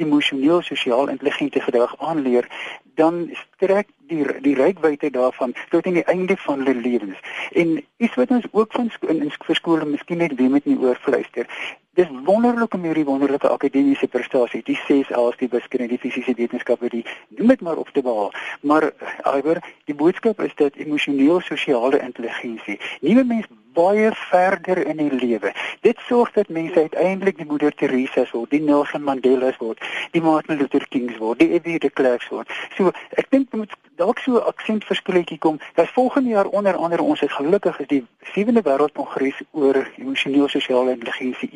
[0.00, 2.48] emosioneel sosiaal intelligente gedrag aanleer,
[2.94, 7.18] dan strek die die rykwyte daarvan tot aan die einde van hulle lewens.
[7.52, 11.46] En iets wat ons ook van in, in skole miskien net weer met nie oorfluister.
[11.94, 16.88] Dis wonderlik om hierdie wonderlike akademiese prestasie, die 6 A's, die wiskunde, die fisiese wetenskappe,
[16.88, 17.04] die
[17.36, 18.32] noem dit maar op te behaal.
[18.60, 18.90] Maar
[19.22, 25.52] alhoewel die boodskap is dat emosioneel-sosiale intelligensie nuwe mens baie verder in die lewe.
[25.80, 29.80] Dit sorg dat mense uiteindelik die moeder Teresa's word, die Nelson Mandela's word,
[30.12, 31.78] die Martin Luther King's word, die F.W.
[31.78, 32.50] de Klerk's word.
[32.76, 35.60] So, ek dink moet dalk so aksent verskilletjie kom.
[35.74, 41.50] Dat volgende jaar onder andere ons het gelukkig is die 7de wêreldkongres oor emosioneel-sosiale intelligensie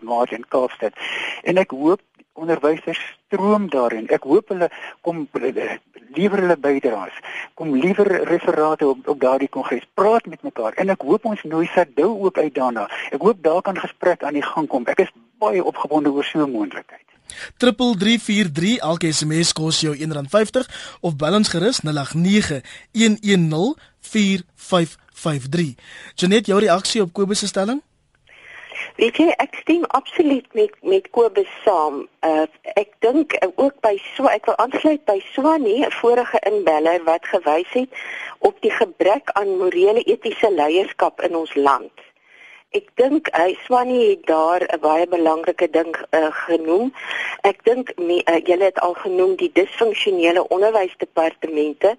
[0.00, 0.92] 1-2 Maart in Kaapstad.
[1.42, 2.00] En ek hoop
[2.34, 4.08] onderwysers stroom daarin.
[4.08, 4.70] Ek hoop hulle
[5.06, 5.28] kom
[6.14, 7.16] liewer hulle bydraes.
[7.54, 9.86] Kom liewer referate op op daardie kongres.
[9.94, 12.88] Praat met mekaar en ek hoop ons nooi Sadou ook uit daarna.
[13.10, 14.86] Ek hoop daar kan gesprek aan die gang kom.
[14.86, 17.13] Ek is baie opgewonde oor so 'n moontlikheid.
[17.56, 20.62] 3343 elke SMS kos jou R1.50
[21.00, 21.88] of bel ons gerus 0891104553.
[26.14, 27.82] Janet, jou reaksie op Kobus se stelling?
[28.94, 32.04] Weet jy, ek stem absoluut met met Kobus saam.
[32.26, 32.46] Uh
[32.78, 37.26] ek dink uh, ook by so ek wil aansluit by Swanie, 'n vorige inbeller wat
[37.32, 37.90] gewys het
[38.38, 42.03] op die gebrek aan morele etiese leierskap in ons land.
[42.74, 46.90] Ek dink hy uh, Swanie het daar 'n baie belangrike ding uh, genoem.
[47.46, 51.94] Ek dink uh, julle het al genoem die disfunksionele onderwysdepartemente.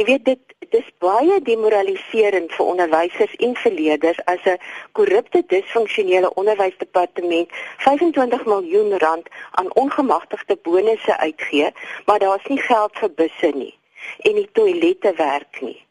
[0.00, 4.56] Jy weet dit dis baie demoraliserend vir onderwysers en vir leerders as 'n
[4.92, 7.52] korrupte disfunksionele onderwysdepartement
[7.84, 11.68] 25 miljoen rand aan ongemagtigde bonusse uitgee,
[12.06, 13.74] maar daar's nie geld vir busse nie
[14.18, 15.84] en die toilette werk nie.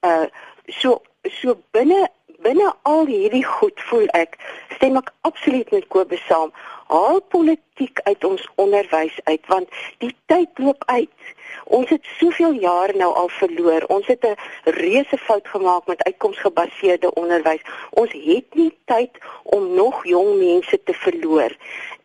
[0.00, 0.26] Uh
[0.66, 2.08] so so binne
[2.42, 4.36] binne al hierdie goed voel ek
[4.76, 6.52] stem ek absoluut met Kobus saam.
[6.90, 11.34] Haal politiek uit ons onderwys uit want die tyd loop uit.
[11.78, 13.84] Ons het soveel jare nou al verloor.
[13.96, 17.62] Ons het 'n reuse fout gemaak met uitkomsgebaseerde onderwys.
[17.90, 19.10] Ons het nie tyd
[19.42, 21.52] om nog jong mense te verloor.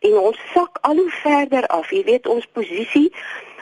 [0.00, 1.90] En ons sak al hoe verder af.
[1.90, 3.12] Jy weet ons posisie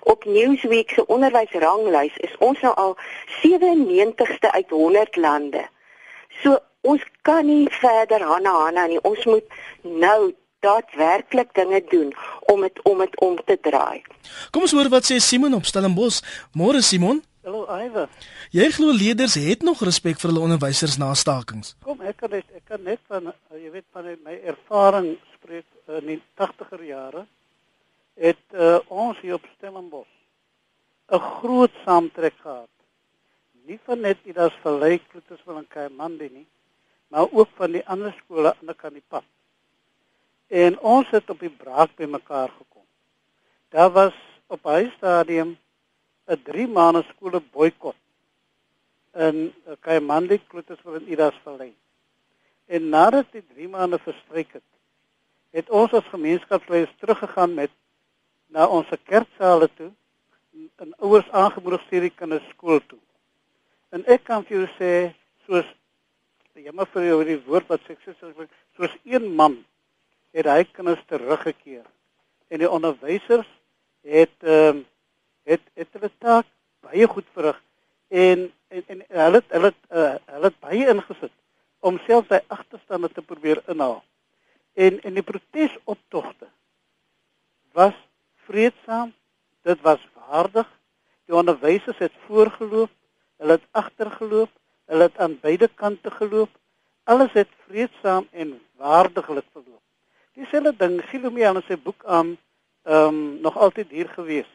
[0.03, 2.97] op Newsweek se onderwysranglys is ons nou al
[3.43, 5.65] 97ste uit 100 lande.
[6.43, 9.01] So ons kan nie verder Hanna Hanna nie.
[9.03, 9.47] Ons moet
[9.83, 10.33] nou
[10.65, 12.11] daadwerklik dinge doen
[12.53, 14.03] om dit om dit om te draai.
[14.51, 16.23] Kom ons hoor wat sê Simon op Stellenbosch.
[16.57, 17.23] Môre Simon.
[17.45, 18.09] Hallo Iver.
[18.57, 21.75] Jy glo leerders het nog respek vir hulle onderwysers na stakings?
[21.85, 25.67] Kom ek kan net ek kan net van jy weet van my ervaring spreek
[26.01, 27.27] in die 80er jare
[28.17, 30.15] het uh, ons hier op Stellenbosch
[31.13, 32.74] 'n groot saamtrek gehad.
[33.65, 36.47] Nie van net dit as verlyk met ons van Kaimandi nie,
[37.09, 39.25] maar ook van die ander skole aan die kant die pad.
[40.53, 42.85] En ons het op die braak by mekaar gekom.
[43.73, 44.19] Daar was
[44.53, 45.57] op hy stadium
[46.29, 47.97] 'n 3 maande skole boikot
[49.15, 51.73] in Kaimandi Kloetes vir in Idas Vallei.
[52.67, 54.69] En nadat die 3 maande verstryk het,
[55.51, 57.71] het ons as gemeenskapsleiers teruggegaan met
[58.49, 59.93] na ons kerksale toe
[60.77, 62.99] en ouers aangemoedig stuur die kinders skool toe.
[63.95, 64.93] En ek kan vir jou sê
[65.47, 65.69] soos
[66.59, 69.61] jammer vir jou die woord wat sê soos een man
[70.35, 71.87] het hy kinders teruggekeer
[72.51, 73.51] en die onderwysers
[74.03, 74.91] het ehm uh,
[75.45, 76.47] het het hulle taak
[76.81, 77.59] baie goed verrig
[78.09, 81.35] en en, en hulle het hulle het, uh, hulle het baie ingesit
[81.85, 84.01] om self sy agterstande te probeer inhaal.
[84.75, 86.49] En en die protesoptogte
[87.77, 87.97] was
[88.49, 89.13] vreedsaam,
[89.69, 90.69] dit was waardig.
[91.29, 92.91] Die onderwysers het voorgeloop,
[93.37, 94.51] hulle het agtergeloop,
[94.85, 96.51] hulle het aan beide kante geloop.
[97.05, 99.83] Alles het vreedsaam en waardiglik verloop.
[100.35, 102.37] Dieselfde ding Gilomian in sy boek aan
[102.85, 104.51] ehm um, nog altyd hier gewees.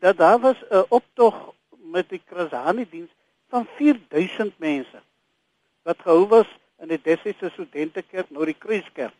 [0.00, 1.54] Dat daar was 'n optog
[1.92, 3.10] met die Krasani diens
[3.48, 5.00] van 4000 mense
[5.82, 6.46] wat gehou was
[6.78, 9.14] in die Dessese Studentekerk nou die Kruiskerk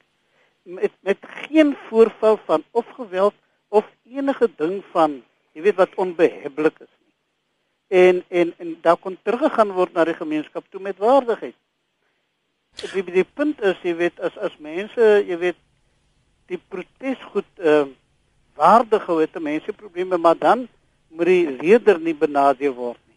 [0.62, 3.34] met met geen voorval van of geweld
[3.68, 6.79] of enige ding van jy weet wat nie.
[7.90, 11.56] En en en daar kon teruggegaan word na die gemeenskap toe met waardigheid.
[12.94, 15.58] Die die punt is jy weet as as mense jy weet
[16.46, 17.96] die protes goed ehm uh,
[18.60, 20.68] waardig hou het mense probleme maar dan
[21.08, 23.16] moet die leier nie benadeel word nie.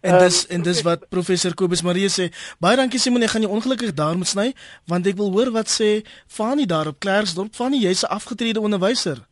[0.00, 2.28] En dis um, en dis wat professor Kobus Marie sê.
[2.62, 4.48] Baie dankie Simon, ek gaan jou ongelukkig daar moet sny
[4.90, 5.90] want ek wil hoor wat sê
[6.26, 7.54] Fanie daar op Klerksdorp.
[7.54, 9.24] Fanie, jy's 'n afgetrede onderwyser.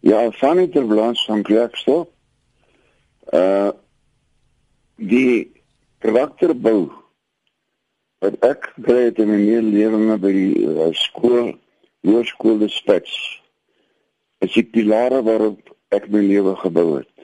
[0.00, 2.10] Ja, Fanie ter balans van Klerksdorp.
[3.32, 3.70] Uh
[4.98, 5.52] die
[6.02, 6.88] karakterbou
[8.18, 11.52] wat ek gekry het in my lewe by die uh, skool,
[12.02, 13.12] hoërskool spits.
[14.42, 17.14] Is die pilare waarop ek my lewe gebou het.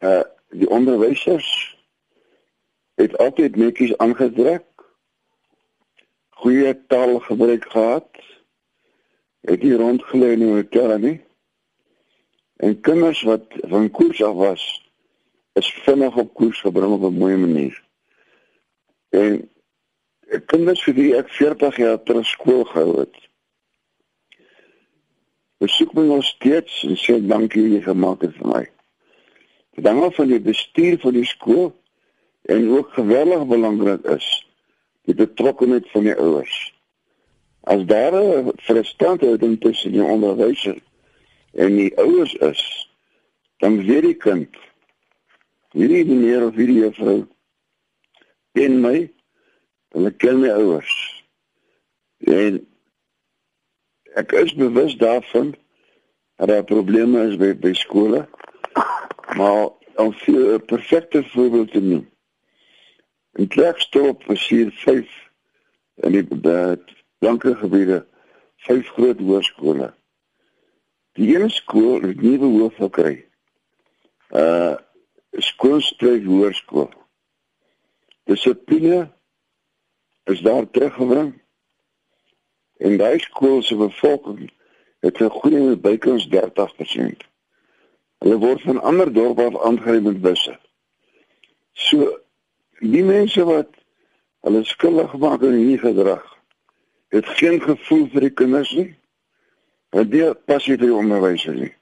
[0.00, 0.24] Uh
[0.56, 1.48] die onderwysers
[2.96, 4.64] het altyd netjies aangetrek.
[6.40, 8.08] Goeie taalgebruik gehad.
[9.40, 11.18] Het nie rondgelê in die hotel nie.
[12.56, 14.90] En kinders wat van koers af was,
[15.52, 17.84] is vinnig op koers gebring op 'n mooi manier.
[19.08, 19.50] En
[20.46, 23.16] kinders vir wie ek 40 jaar terug skool gehou het.
[25.58, 28.64] Besoek my nog steeds en sê dankie jy gemaak het vir my.
[29.86, 31.72] Dankie vir die bestuur van die skool
[32.42, 34.26] en ook geweldig belangrik is
[35.06, 36.74] die betrokkeheid van die ouers.
[37.60, 40.78] As daar 'n verstandhouding tussen die onderwyser
[41.56, 42.62] en die ouers is,
[43.64, 44.64] dan weet die kind
[45.76, 47.22] hierdie meneer of hierdie juffrou
[48.56, 48.96] ken my,
[49.92, 50.92] hulle ken my ouers.
[52.24, 52.62] En
[54.16, 55.52] ek is bewus daarvan
[56.40, 58.24] dat daar probleme is by by skole.
[59.36, 59.68] Maar
[60.00, 62.08] om 'n perfekte voorbeeld te noem.
[63.32, 65.08] In Klerksdorp was hier 5
[65.94, 66.26] in die
[67.18, 68.06] blanke gebiede,
[68.56, 69.92] vyf groot hoërskole.
[71.16, 73.16] Die ene skool het nuwe hoof gekry.
[74.30, 74.76] Uh
[75.36, 76.88] skoolstreek hoërskool.
[78.24, 79.02] Dissipline
[80.32, 81.34] is daar teruggebring.
[82.80, 84.50] En daai skool se bevolking
[85.04, 87.24] het 'n groei bykans 30%.
[88.18, 90.58] Hulle word van ander dorpe af aangery met busse.
[91.72, 92.20] So
[92.78, 93.68] die mense wat
[94.40, 96.24] hulle skuldig gemaak aan hierdie gedrag,
[97.08, 98.96] het geen gevoel vir die kinders nie.
[99.94, 101.72] Hulle het passie vir die onderwys nie.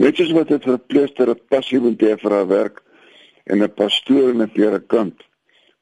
[0.00, 2.82] Net soos wat dit verpleester 'n passie moet hê vir haar werk
[3.46, 5.22] en 'n pastoor en 'n predikant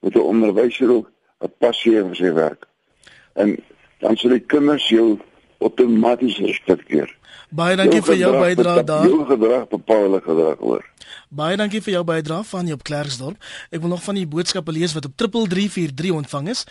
[0.01, 2.67] moet 'n onderwyser ook 'n passie hê vir sy werk.
[3.35, 3.57] En
[4.01, 5.19] dan sal die kinders jou
[5.59, 7.17] outomaties respekteer.
[7.51, 9.07] Baie dankie vir jou bydrae daar.
[9.07, 10.85] Jou gedrag bepaal hulle gedrag hoor.
[11.31, 13.45] Baie dankie vir jou bydrae van jou op Klerksdorp.
[13.71, 16.65] Ek wil nog van die boodskappe lees wat op 3343 ontvang is.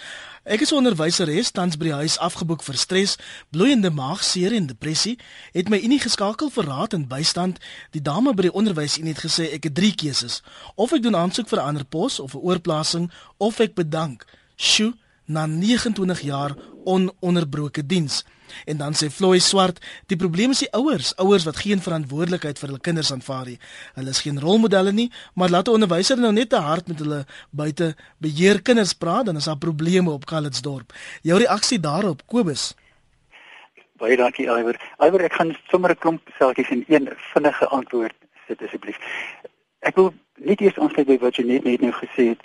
[0.43, 3.15] Ek is 'n onderwyseres tans by die huis afgeboek vir stres,
[3.51, 5.17] bloeiende maagseer en depressie.
[5.53, 7.57] Het my unie geskakel vir raad en bystand.
[7.91, 10.43] Die dame by die onderwysunie gesê ek het drie keuses:
[10.75, 14.25] of ek doen aansoek vir 'n ander pos of 'n oorplasing of ek bedank.
[14.57, 14.93] Sjoe,
[15.25, 18.25] na 29 jaar ononderbroke diens.
[18.65, 22.69] En dan sê Floy Swart, die probleem is die ouers, ouers wat geen verantwoordelikheid vir
[22.69, 23.59] hulle kinders aanvaar nie.
[23.95, 27.25] Hulle is geen rolmodelle nie, maar laat 'n onderwyser nou net te hard met hulle
[27.51, 30.93] buite beheer kinders praat, dan is daar probleme op Calitzdorp.
[31.21, 32.75] Jou reaksie daarop, Kobus?
[33.99, 34.79] Baie dankie, Iwer.
[34.99, 38.15] Iwer, ek gaan sommer 'n klomp selfies in een vinnige antwoord
[38.47, 38.97] sit asseblief.
[39.79, 42.41] Ek wil net eers aansluit by wat jy net net nou gesê het.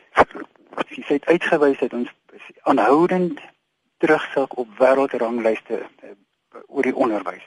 [0.88, 2.10] Jy sê uitgewys dat ons
[2.62, 3.40] aanhoudend
[4.04, 6.14] terugsak op wêreldranglyste uh,
[6.68, 7.44] oor die onderwys.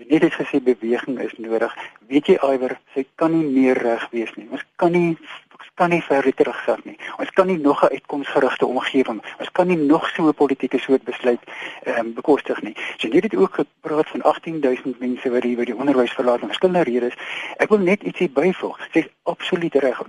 [0.00, 1.72] En net het gesê beweging is nodig.
[2.08, 4.48] Weet jy Iwer, sy kan nie meer reg wees nie.
[4.50, 5.10] Ons kan nie
[5.52, 6.96] ons kan nie verder terugsak nie.
[7.20, 9.20] Ons kan nie nog 'n uitkomsgerigte omgewing.
[9.38, 11.40] Ons kan nie nog so 'n politieke soort besluit
[11.82, 12.74] ehm um, bekostig nie.
[12.96, 16.48] Sy so, het ook gepraat van 18000 mense wat hier by die onderwys verlaat om
[16.48, 17.14] verskillende redes.
[17.56, 18.78] Ek wil net ietsie byvoeg.
[18.92, 20.02] Sy is absoluut reg.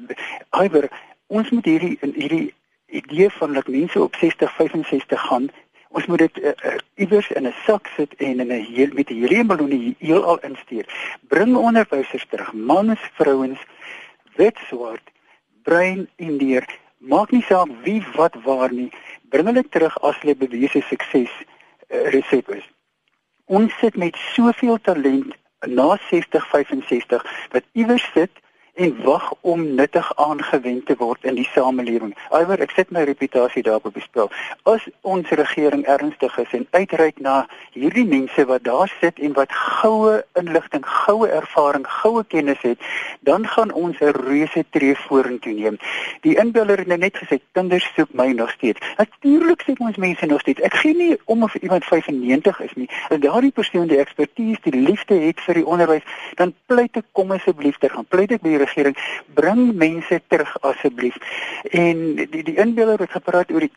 [0.64, 0.90] Iwer,
[1.28, 2.54] ons moet hierdie hierdie
[2.94, 5.50] idee van dat mense op 60 65 gaan
[5.94, 9.22] ons moet dit uh, iewers in 'n sak sit en in 'n heel met 'n
[9.22, 10.86] heliumballoon heelal instuur.
[11.22, 13.62] Bring onderwysers terug, mans, vrouens,
[14.36, 15.06] wit, swart,
[15.64, 16.66] bruin, indier,
[16.98, 18.92] maak nie saak wie wat waar nie.
[19.30, 22.66] Bring hulle terug as hulle bewese sukses uh, resep is.
[23.46, 25.36] Ons sit met soveel talent
[25.68, 28.32] na 60 65 wat iewers sit
[28.74, 32.16] en wag om nuttig aangewend te word in die samelewing.
[32.34, 34.32] Alhoewel ek sit my reputasie daarop op die spel.
[34.70, 37.44] As ons regering ernstig is en uitreik na
[37.78, 42.82] hierdie mense wat daar sit en wat goue inligting, goue ervaring, goue kennis het,
[43.22, 45.78] dan gaan ons 'n reuse tree vorentoe neem.
[46.22, 48.80] Die inbeller het nou net gesê kinders soek my nog steeds.
[48.98, 50.62] Natuurlik sê ons mense nog steeds.
[50.62, 52.90] Ek gee nie om of iemand 95 is nie.
[53.10, 56.04] As daardie persoon die ekspertise, die liefde het vir die onderwys,
[56.36, 58.06] dan pleit ek kom asseblief ter gaan.
[58.06, 58.98] Pleit ek by regering
[59.34, 61.18] bring mense terug asseblief.
[61.72, 63.74] En die die inbeller het gepraat oor die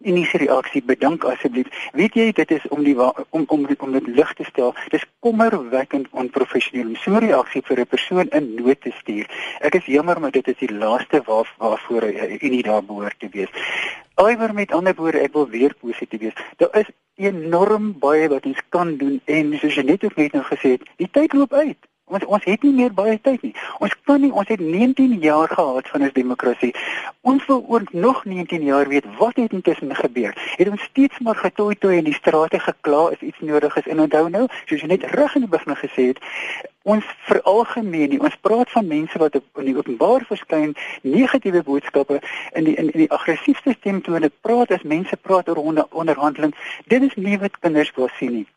[0.00, 1.68] uniese reaksie bedank asseblief.
[1.96, 4.74] Weet jy dit is om die om om om dit lig te stel.
[4.94, 9.26] Dis kommerwekkend onprofessioneel om so 'n reaksie vir 'n persoon in nood te stuur.
[9.60, 13.28] Ek is jammer maar dit is die laaste waar waarvoor 'n unie daar behoort te
[13.30, 13.50] wees.
[14.14, 16.36] Alhoewel met ander woorde ek wil weer positief wees.
[16.56, 20.44] Daar is enorm baie wat ons kan doen en soos jy net ook net nou
[20.44, 23.52] gesê het, die tyd loop uit Ons ons het nie meer baie tyd nie.
[23.78, 26.72] Ons kan nie ons het 19 jaar gehad van ons demokrasie.
[27.22, 30.34] Ons wil oor nog 19 jaar weet wat het intussen gebeur.
[30.56, 34.02] Het ons steeds maar getooi toe in die strate gekla as iets nodig is en
[34.06, 36.22] onthou nou, soos jy net reg in die begin gesê het,
[36.82, 38.18] ons veralgemeen.
[38.20, 40.74] Ons praat van mense wat in die openbaar verskyn
[41.06, 42.18] negatiewe boodskappe
[42.58, 46.56] in die in, in die aggressiewe stemtone praat as mense praat oor onder, onderhandeling.
[46.90, 48.48] Dit is nie wat kinders wil sien nie.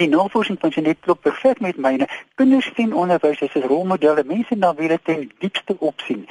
[0.00, 2.08] Die navorsing van Jeanette klop perfek met myne.
[2.34, 6.26] Kinders sien onderwys as 'n rolmodel, mense na wie hulle ten diepste opsien.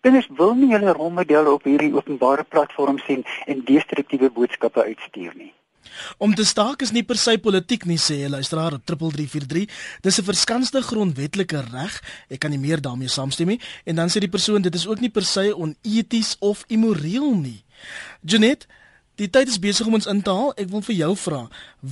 [0.00, 5.52] Kinders wil nie hulle rolmodelle op hierdie openbare platform sien en destruktiewe boodskappe uitstuur nie.
[6.18, 9.66] Om te staak is nie per se politiek nie sê jy luisteraar op 3343.
[10.02, 12.02] Dis 'n verskanste grondwetlike reg.
[12.28, 13.60] Ek kan nie meer daarmee saamstem nie.
[13.84, 17.64] En dan sê die persoon dit is ook nie per se oneties of immoreel nie.
[18.20, 18.66] Janet,
[19.16, 20.52] die tyd is besig om ons in te haal.
[20.60, 21.42] Ek wil vir jou vra,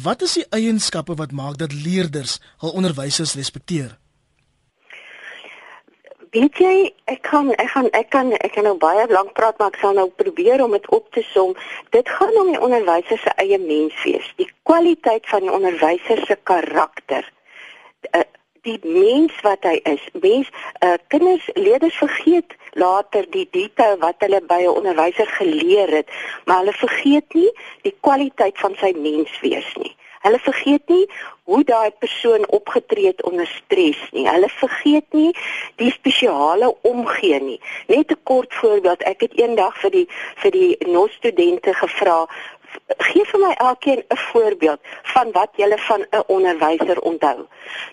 [0.05, 3.97] wat is die eienskappe wat maak dat leerders hul onderwysers respekteer?
[6.35, 6.77] weet jy
[7.11, 9.95] ek kan ek gaan ek kan ek kan nou baie lank praat maar ek sal
[9.95, 11.53] nou probeer om dit op te som
[11.95, 17.29] dit gaan om die onderwyser se eie menswees die kwaliteit van die onderwyser se karakter
[18.11, 18.27] eh,
[18.66, 20.51] die mens wat hy is mens
[20.81, 26.09] uh, kinders leerders vergeet later die detail wat hulle by 'n onderwyser geleer het
[26.45, 27.51] maar hulle vergeet nie
[27.83, 29.95] die kwaliteit van sy menswees nie
[30.25, 31.05] Hulle vergeet nie
[31.45, 34.25] hoe daai persoon opgetree het onder stres nie.
[34.25, 35.33] Hulle vergeet nie
[35.83, 37.61] die spesiale omgee nie.
[37.93, 39.03] Net 'n kort voorbeeld.
[39.03, 40.09] Ek het eendag vir die
[40.41, 42.27] vir die nos studente gevra
[42.99, 47.47] Geef vir my elkeen 'n voorbeeld van wat jy van 'n onderwyser onthou.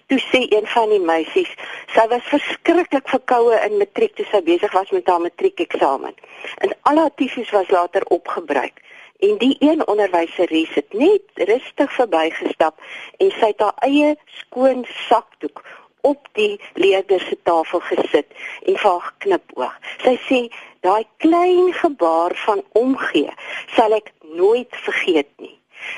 [0.07, 1.51] Toe sê een van die meisies,
[1.87, 6.15] sy was verskriklik verkoue in matriek toe sy besig was met haar matriekeksamen.
[6.57, 8.81] En al haar tissues was later opgebruik.
[9.19, 12.79] En die een onderwyseres het net rustig verbygestap
[13.17, 15.61] en sy het haar eie skoon sakdoek
[16.01, 18.27] op die leerder se tafel gesit
[18.65, 19.73] en vir haar knipoog.
[20.03, 20.39] Sy sê
[20.85, 23.33] daai klein gebaar van omgee
[23.75, 25.57] sal ek nooit vergeet nie.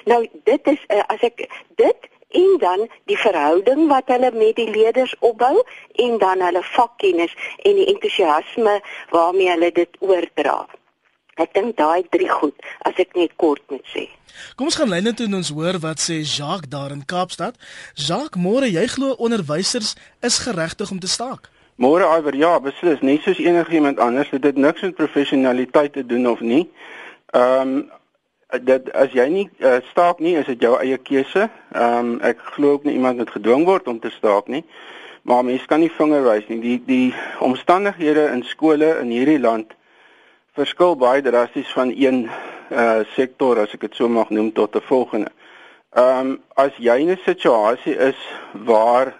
[0.09, 1.47] Nou dit is uh, as ek
[1.79, 5.55] dit en dan die verhouding wat hulle met die leerders opbou
[6.05, 8.79] en dan hulle vakkennis en die entoesiasme
[9.09, 10.63] waarmee hulle dit oordra.
[11.41, 12.53] Ek dink daai drie goed
[12.85, 14.05] as ek net kort moet sê.
[14.57, 17.57] Kom ons gaan lyne toe en ons hoor wat sê Jacques daar in Kaapstad.
[17.95, 21.49] Jacques, môre jy glo onderwysers is geregtig om te staak?
[21.81, 26.29] Môre Iver, ja, beslis, nie soos enigiemand anders, dit het niks met professionaliteit te doen
[26.29, 26.67] of nie.
[27.33, 27.83] Ehm um,
[28.61, 31.47] dat as jy nie uh, staak nie, is dit jou eie keuse.
[31.73, 34.61] Ehm um, ek glo ook nie iemand moet gedwing word om te staak nie.
[35.25, 36.59] Maar mense kan nie vinger wys nie.
[36.61, 39.73] Die die omstandighede in skole in hierdie land
[40.53, 42.29] verskil baie drasties van een
[42.71, 45.31] uh sektor as ek dit so mag noem tot 'n volgende.
[45.93, 48.19] Ehm um, as jy in 'n situasie is
[48.51, 49.13] waar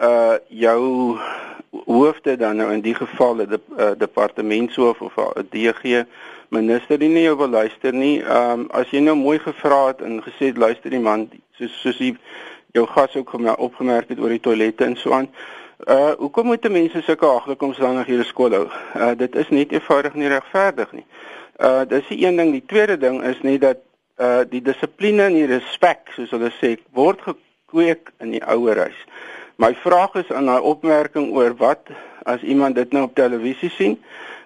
[0.00, 1.18] uh jou
[1.86, 6.04] hoofde dan nou in die geval 'n de, uh, departementshoof of 'n DG
[6.48, 8.22] minister nie jou wil luister nie.
[8.22, 11.96] Ehm um, as jy nou mooi gevra het en gesê luister die man soos soos
[11.96, 12.16] die
[12.72, 15.28] jou gas ook opgemerk het oor die toilette en so aan.
[15.78, 18.66] Uh hoekom moet mense sulke haglike omstandighede skool hou?
[18.94, 21.06] Uh dit is net eenvoudig nie regverdig nie.
[21.58, 23.80] Uh dis die een ding, die tweede ding is net dat
[24.22, 29.00] uh die dissipline en die respek, soos hulle sê, word gekweek in die ouerhuis.
[29.58, 31.90] My vraag is aan daai opmerking oor wat
[32.22, 33.98] as iemand dit nou op televisie sien?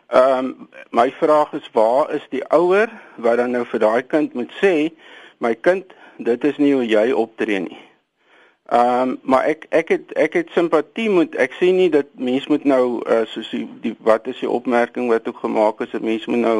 [0.08, 4.32] Ehm um, my vraag is waar is die ouer wat dan nou vir daai kind
[4.32, 4.88] moet sê,
[5.38, 7.78] my kind, dit is nie hoe jy optree nie.
[8.68, 12.50] Ehm um, maar ek ek het ek het simpatie moet ek sê nie dat mense
[12.52, 16.04] moet nou uh, soos die, die wat is die opmerking wat ook gemaak is dat
[16.04, 16.58] mense moet nou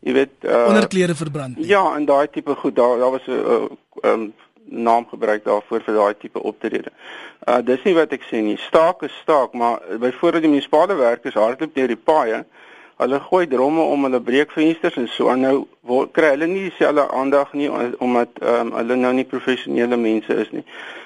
[0.00, 1.56] jy weet uh, onderklere verbrand.
[1.56, 1.66] Nie.
[1.68, 3.68] Ja, en daai tipe goed daar daar was 'n uh,
[4.12, 4.32] um,
[4.64, 6.92] naam gebruik daarvoor vir daai tipe optrede.
[7.48, 8.56] Uh dis nie wat ek sê nie.
[8.56, 12.44] Staak is staak, maar byvoorbeeld die munisipale werkers hardloop deur die paaie
[13.02, 15.40] Hulle gooi dromme om hulle breekvensters en so aan.
[15.42, 15.54] Nou
[15.88, 17.66] word, kry hulle nie dieselfde aandag nie
[17.98, 20.62] omdat um, hulle nou nie professionele mense is nie.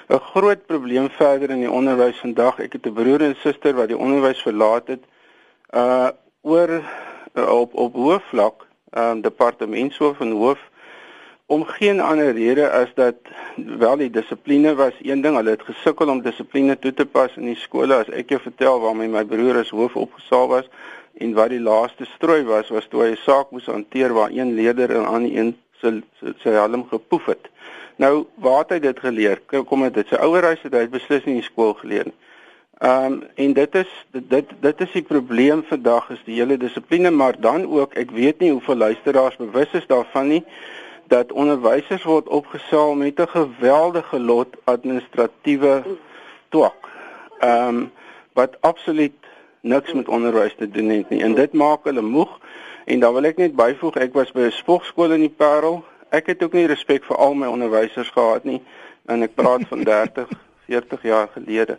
[0.09, 3.89] 'n Groot probleem verder in die onderwys vandag, ek het 'n broer en suster wat
[3.89, 5.03] die onderwys verlaat het
[5.73, 6.09] uh
[6.41, 8.65] oor uh, op op hoofvlak,
[8.97, 10.61] um, departementshoof en hoof
[11.45, 13.15] om geen ander rede as dat
[13.55, 17.49] wel die dissipline was een ding, hulle het gesukkel om dissipline toe te pas in
[17.49, 17.95] die skole.
[17.95, 20.69] As ek jou vertel waarmee my broer as hoof opgesaal was
[21.19, 24.53] en wat die laaste strooi was was toe hy 'n saak moes hanteer waar een
[24.53, 26.01] leerder en aan een sy
[26.43, 27.49] sy helm gepoef het.
[27.95, 29.41] Nou, waar het hy dit geleer?
[29.65, 32.17] Kom dit sy ouerhuis het hy beslis nie in skool geleer nie.
[32.79, 37.09] Ehm um, en dit is dit dit is die probleem vandag is die hele dissipline
[37.11, 40.43] maar dan ook ek weet nie hoeveel luisteraars bewus is daarvan nie
[41.11, 45.83] dat onderwysers word opgesaal met 'n geweldige lot administratiewe
[46.49, 46.87] twak
[47.39, 47.91] ehm um,
[48.33, 49.18] wat absoluut
[49.61, 51.21] niks met onderwys te doen het nie.
[51.23, 52.39] En dit maak hulle moeg.
[52.85, 55.83] En dan wil ek net byvoeg, ek was by 'n sportskool in die Parel.
[56.09, 58.61] Ek het ook nie respek vir al my onderwysers gehad nie.
[59.05, 60.27] En ek praat van 30,
[60.65, 61.77] 40 jaar gelede.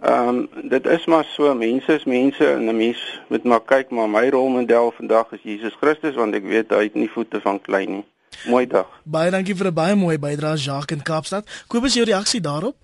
[0.00, 3.90] Ehm um, dit is maar so, mense is mense en 'n mens moet maar kyk,
[3.90, 7.60] maar my rolmodel vandag is Jesus Christus want ek weet hy het nie voete van
[7.60, 8.04] klei nie.
[8.46, 8.86] Mooi dag.
[9.04, 11.64] Baie dankie vir 'n baie mooi bydrae Jacques in Kaapstad.
[11.66, 12.76] Kobus jou reaksie daarop?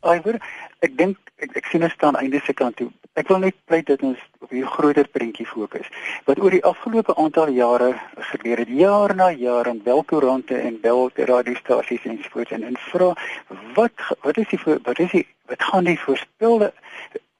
[0.00, 0.36] Aiwer,
[0.80, 2.90] ek dink ek, ek sien ons staan einde se kant toe.
[3.16, 5.86] Ek wil net pleit dat ons op hierdie groter prentjie fokus.
[6.28, 7.94] Wat oor die afgelope aantal jare
[8.32, 12.76] gebeur het, jaar na jaar in welkoerante en welke radiostasies en so voort en en
[12.90, 13.14] vra
[13.78, 16.72] wat wat is die wat is die wat gaan die voorspelde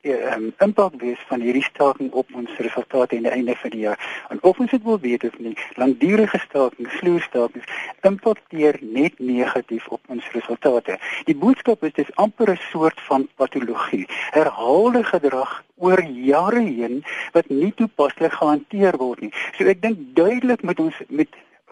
[0.07, 4.25] um, impak wees van hierdie staking op ons resultate aan die einde van die jaar.
[4.29, 7.67] En of ons dit wil weet of nie, langdurige staking, vloerstakings
[8.07, 10.99] impakteer net negatief op ons resultate.
[11.25, 14.07] Die boodskap is dis amper 'n soort van patologie.
[14.31, 19.33] Herhaalde gedrag oor jare heen wat nie toepaslik gehanteer word nie.
[19.59, 21.29] So ek dink duidelik met ons met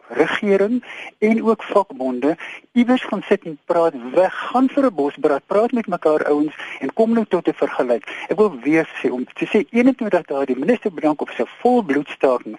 [0.08, 0.84] regering
[1.18, 2.36] en ook vakbonde
[2.72, 6.92] iewers gaan sit en praat weg gaan vir 'n bosbrand praat met mekaar ouens en
[6.92, 10.58] kom nou tot 'n vergelyk ek wil weer sê om te sê 21 dae die
[10.58, 12.56] minister bedank op sy volbloedstaking.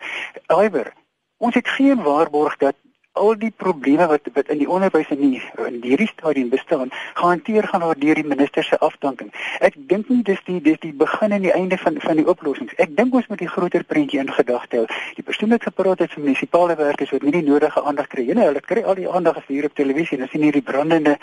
[0.47, 0.93] Iwer
[1.37, 2.75] ons het geen waarborg dat
[3.15, 7.67] al die probleme wat wat in die onderwys in die in hierdie stadium bestaan, gehanteer
[7.71, 9.31] gaan word deur die minister se afdanking.
[9.63, 12.75] Ek dink nie dis die dis die begin en die einde van van die oplossings.
[12.85, 14.87] Ek dink ons moet die groter prentjie in gedagte hou.
[15.15, 18.43] Die persoon wat gepraat het van munisipale werkers wat nie die nodige aandag kry nie.
[18.43, 21.17] Hulle kry al die aandag as hier op televisie en as sien hierdie brandende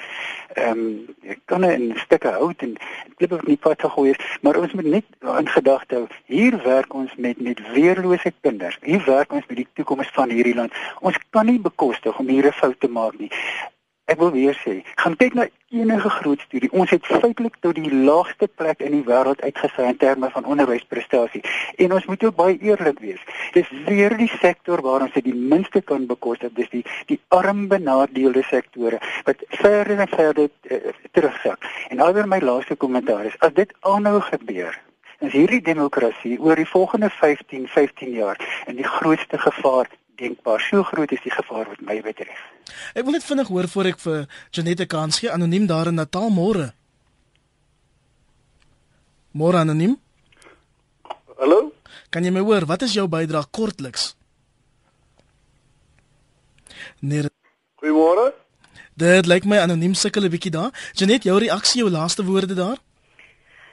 [0.56, 2.76] ehm um, kanne en stukke hout en
[3.16, 5.04] klippe wat nie pad gegooi is, maar ons moet net
[5.38, 6.06] in gedagte hou.
[6.32, 8.78] Hier werk ons met met weerlose kinders.
[8.82, 10.72] Hier werk ons met die toekoms van hierdie land.
[11.00, 13.30] Ons kan nie bekostig om hier 'n fout te maak nie.
[14.04, 16.72] Ek wil weer sê, gaan kyk na enige groot studie.
[16.72, 21.42] Ons het feitelik tot die laagste plek in die wêreld uitgesaai in terme van onderwysprestasie.
[21.76, 23.22] En ons moet ook baie eerlik wees.
[23.52, 26.52] Dis weer die sektor waar ons dit die minste kan bekostig.
[26.52, 30.76] Dis die die arm benadeelde sektore wat verder en verder uh,
[31.12, 31.64] terugsak.
[31.88, 34.80] En alweer my laaste kommentaar is, as dit aanhou gebeur,
[35.22, 39.86] is hierdie demokrasie oor die volgende 15 15 jaar in die grootste gevaar
[40.22, 40.60] denkbaar.
[40.70, 42.40] So groot is die gevaar wat my betref.
[42.94, 46.30] Ek wil net vinnig hoor voor ek vir Janette kans gee anoniem daar in Natal
[46.30, 46.72] môre.
[49.32, 49.96] Môre anoniem?
[51.40, 51.72] Hallo?
[52.12, 52.66] Kan jy my hoor?
[52.68, 54.12] Wat is jou bydrae kortliks?
[57.00, 57.26] Nee.
[57.80, 58.30] Goeiemôre.
[58.94, 60.70] Dit lyk my anoniem sukkel 'n bietjie daar.
[60.94, 62.78] Janette, jou reaksie, jou laaste woorde daar?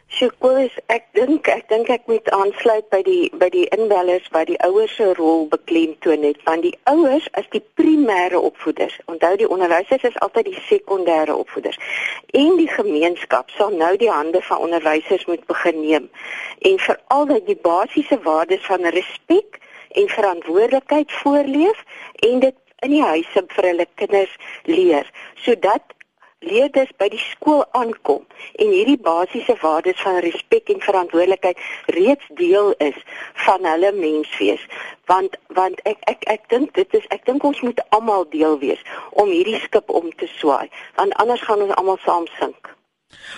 [0.10, 4.58] Sjokolis, ek dink ek dink ek moet aansluit by die by die inwellers wat die
[4.66, 8.96] ouers se rol beklemtoon het want die ouers is die primêre opvoeders.
[9.14, 11.78] Onthou die onderwysers is altyd die sekondêre opvoeders.
[12.42, 16.10] En die gemeenskap sal nou die hande van onderwysers moet begin neem
[16.72, 19.62] en veral dat die basiese waardes van respek
[19.94, 21.86] en verantwoordelikheid voorleef
[22.26, 24.36] en dit in die huise vir hulle kinders
[24.66, 25.06] leer
[25.46, 25.99] sodat
[26.40, 28.24] leerders by die skool aankom
[28.64, 31.60] en hierdie basiese waardes van respek en verantwoordelikheid
[31.98, 32.96] reeds deel is
[33.46, 34.64] van hulle menswees
[35.12, 38.84] want want ek ek ek dink dit is ek dink ons moet almal deel wees
[39.12, 42.76] om hierdie skip om te swaai want anders gaan ons almal saam sink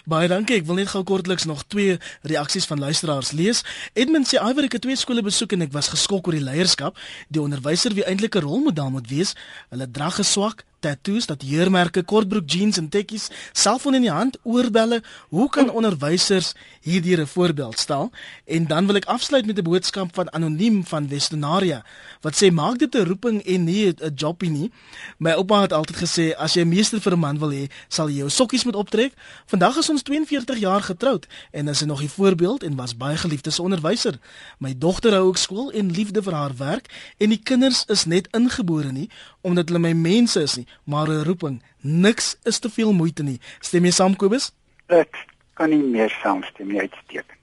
[0.04, 0.58] Baie dankie.
[0.60, 1.94] Ek wil net gou kortliks nog twee
[2.28, 3.62] reaksies van luisteraars lees.
[3.96, 7.00] Edmund sê iwer ek het twee skole besoek en ek was geskok oor die leierskap.
[7.32, 9.32] Die onderwyser wie eintlik 'n rolmodel moet wees,
[9.72, 15.02] hulle drag geswak, tattoos, dat heermerke, kortbroek jeans en tekkies, selfoon in die hand, oorbelle.
[15.30, 18.12] Hoe kan onderwysers hierdie 'n voorbeeld stel?
[18.46, 21.84] En dan wil ek afsluit met 'n boodskap van anoniem van Westonaria
[22.22, 24.72] wat sê maak dit 'n roeping en nie 'n jobie nie.
[25.18, 28.10] My oupa het altyd gesê as jy 'n meester vir 'n man wil hê, sal
[28.10, 29.14] jy jou sokkies moet optrek.
[29.46, 33.18] Vandag is ons 42 jaar getroud en is hy nog 'n voorbeeld en was baie
[33.18, 34.20] geliefd as onderwyser.
[34.58, 38.28] My dogter hou ook skool en liefde vir haar werk en die kinders is net
[38.32, 39.10] ingebore nie
[39.42, 41.62] omdat hulle my mense is nie, maar 'n roeping.
[41.82, 43.40] Niks is te veel moeite nie.
[43.60, 44.52] Stem jy saam Kobus?
[44.88, 47.42] Ek kan nie meer saamstem nie uitstekend.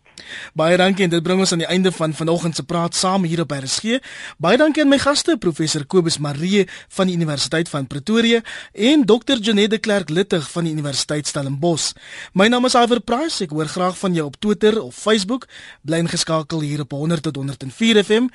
[0.59, 3.43] Baie dankie en dit bring ons aan die einde van vanoggend se praat saam hier
[3.45, 3.99] op RSG.
[4.43, 8.43] Baie dankie aan my gaste professor Kobus Marie van die Universiteit van Pretoria
[8.73, 11.93] en Dr Janette Clerk Littig van die Universiteit Stellenbosch.
[12.33, 13.45] My naam is Iver Price.
[13.45, 15.49] Ek hoor graag van jou op Twitter of Facebook.
[15.83, 18.29] Bly ingeskakel hier op 100 tot 104 FM.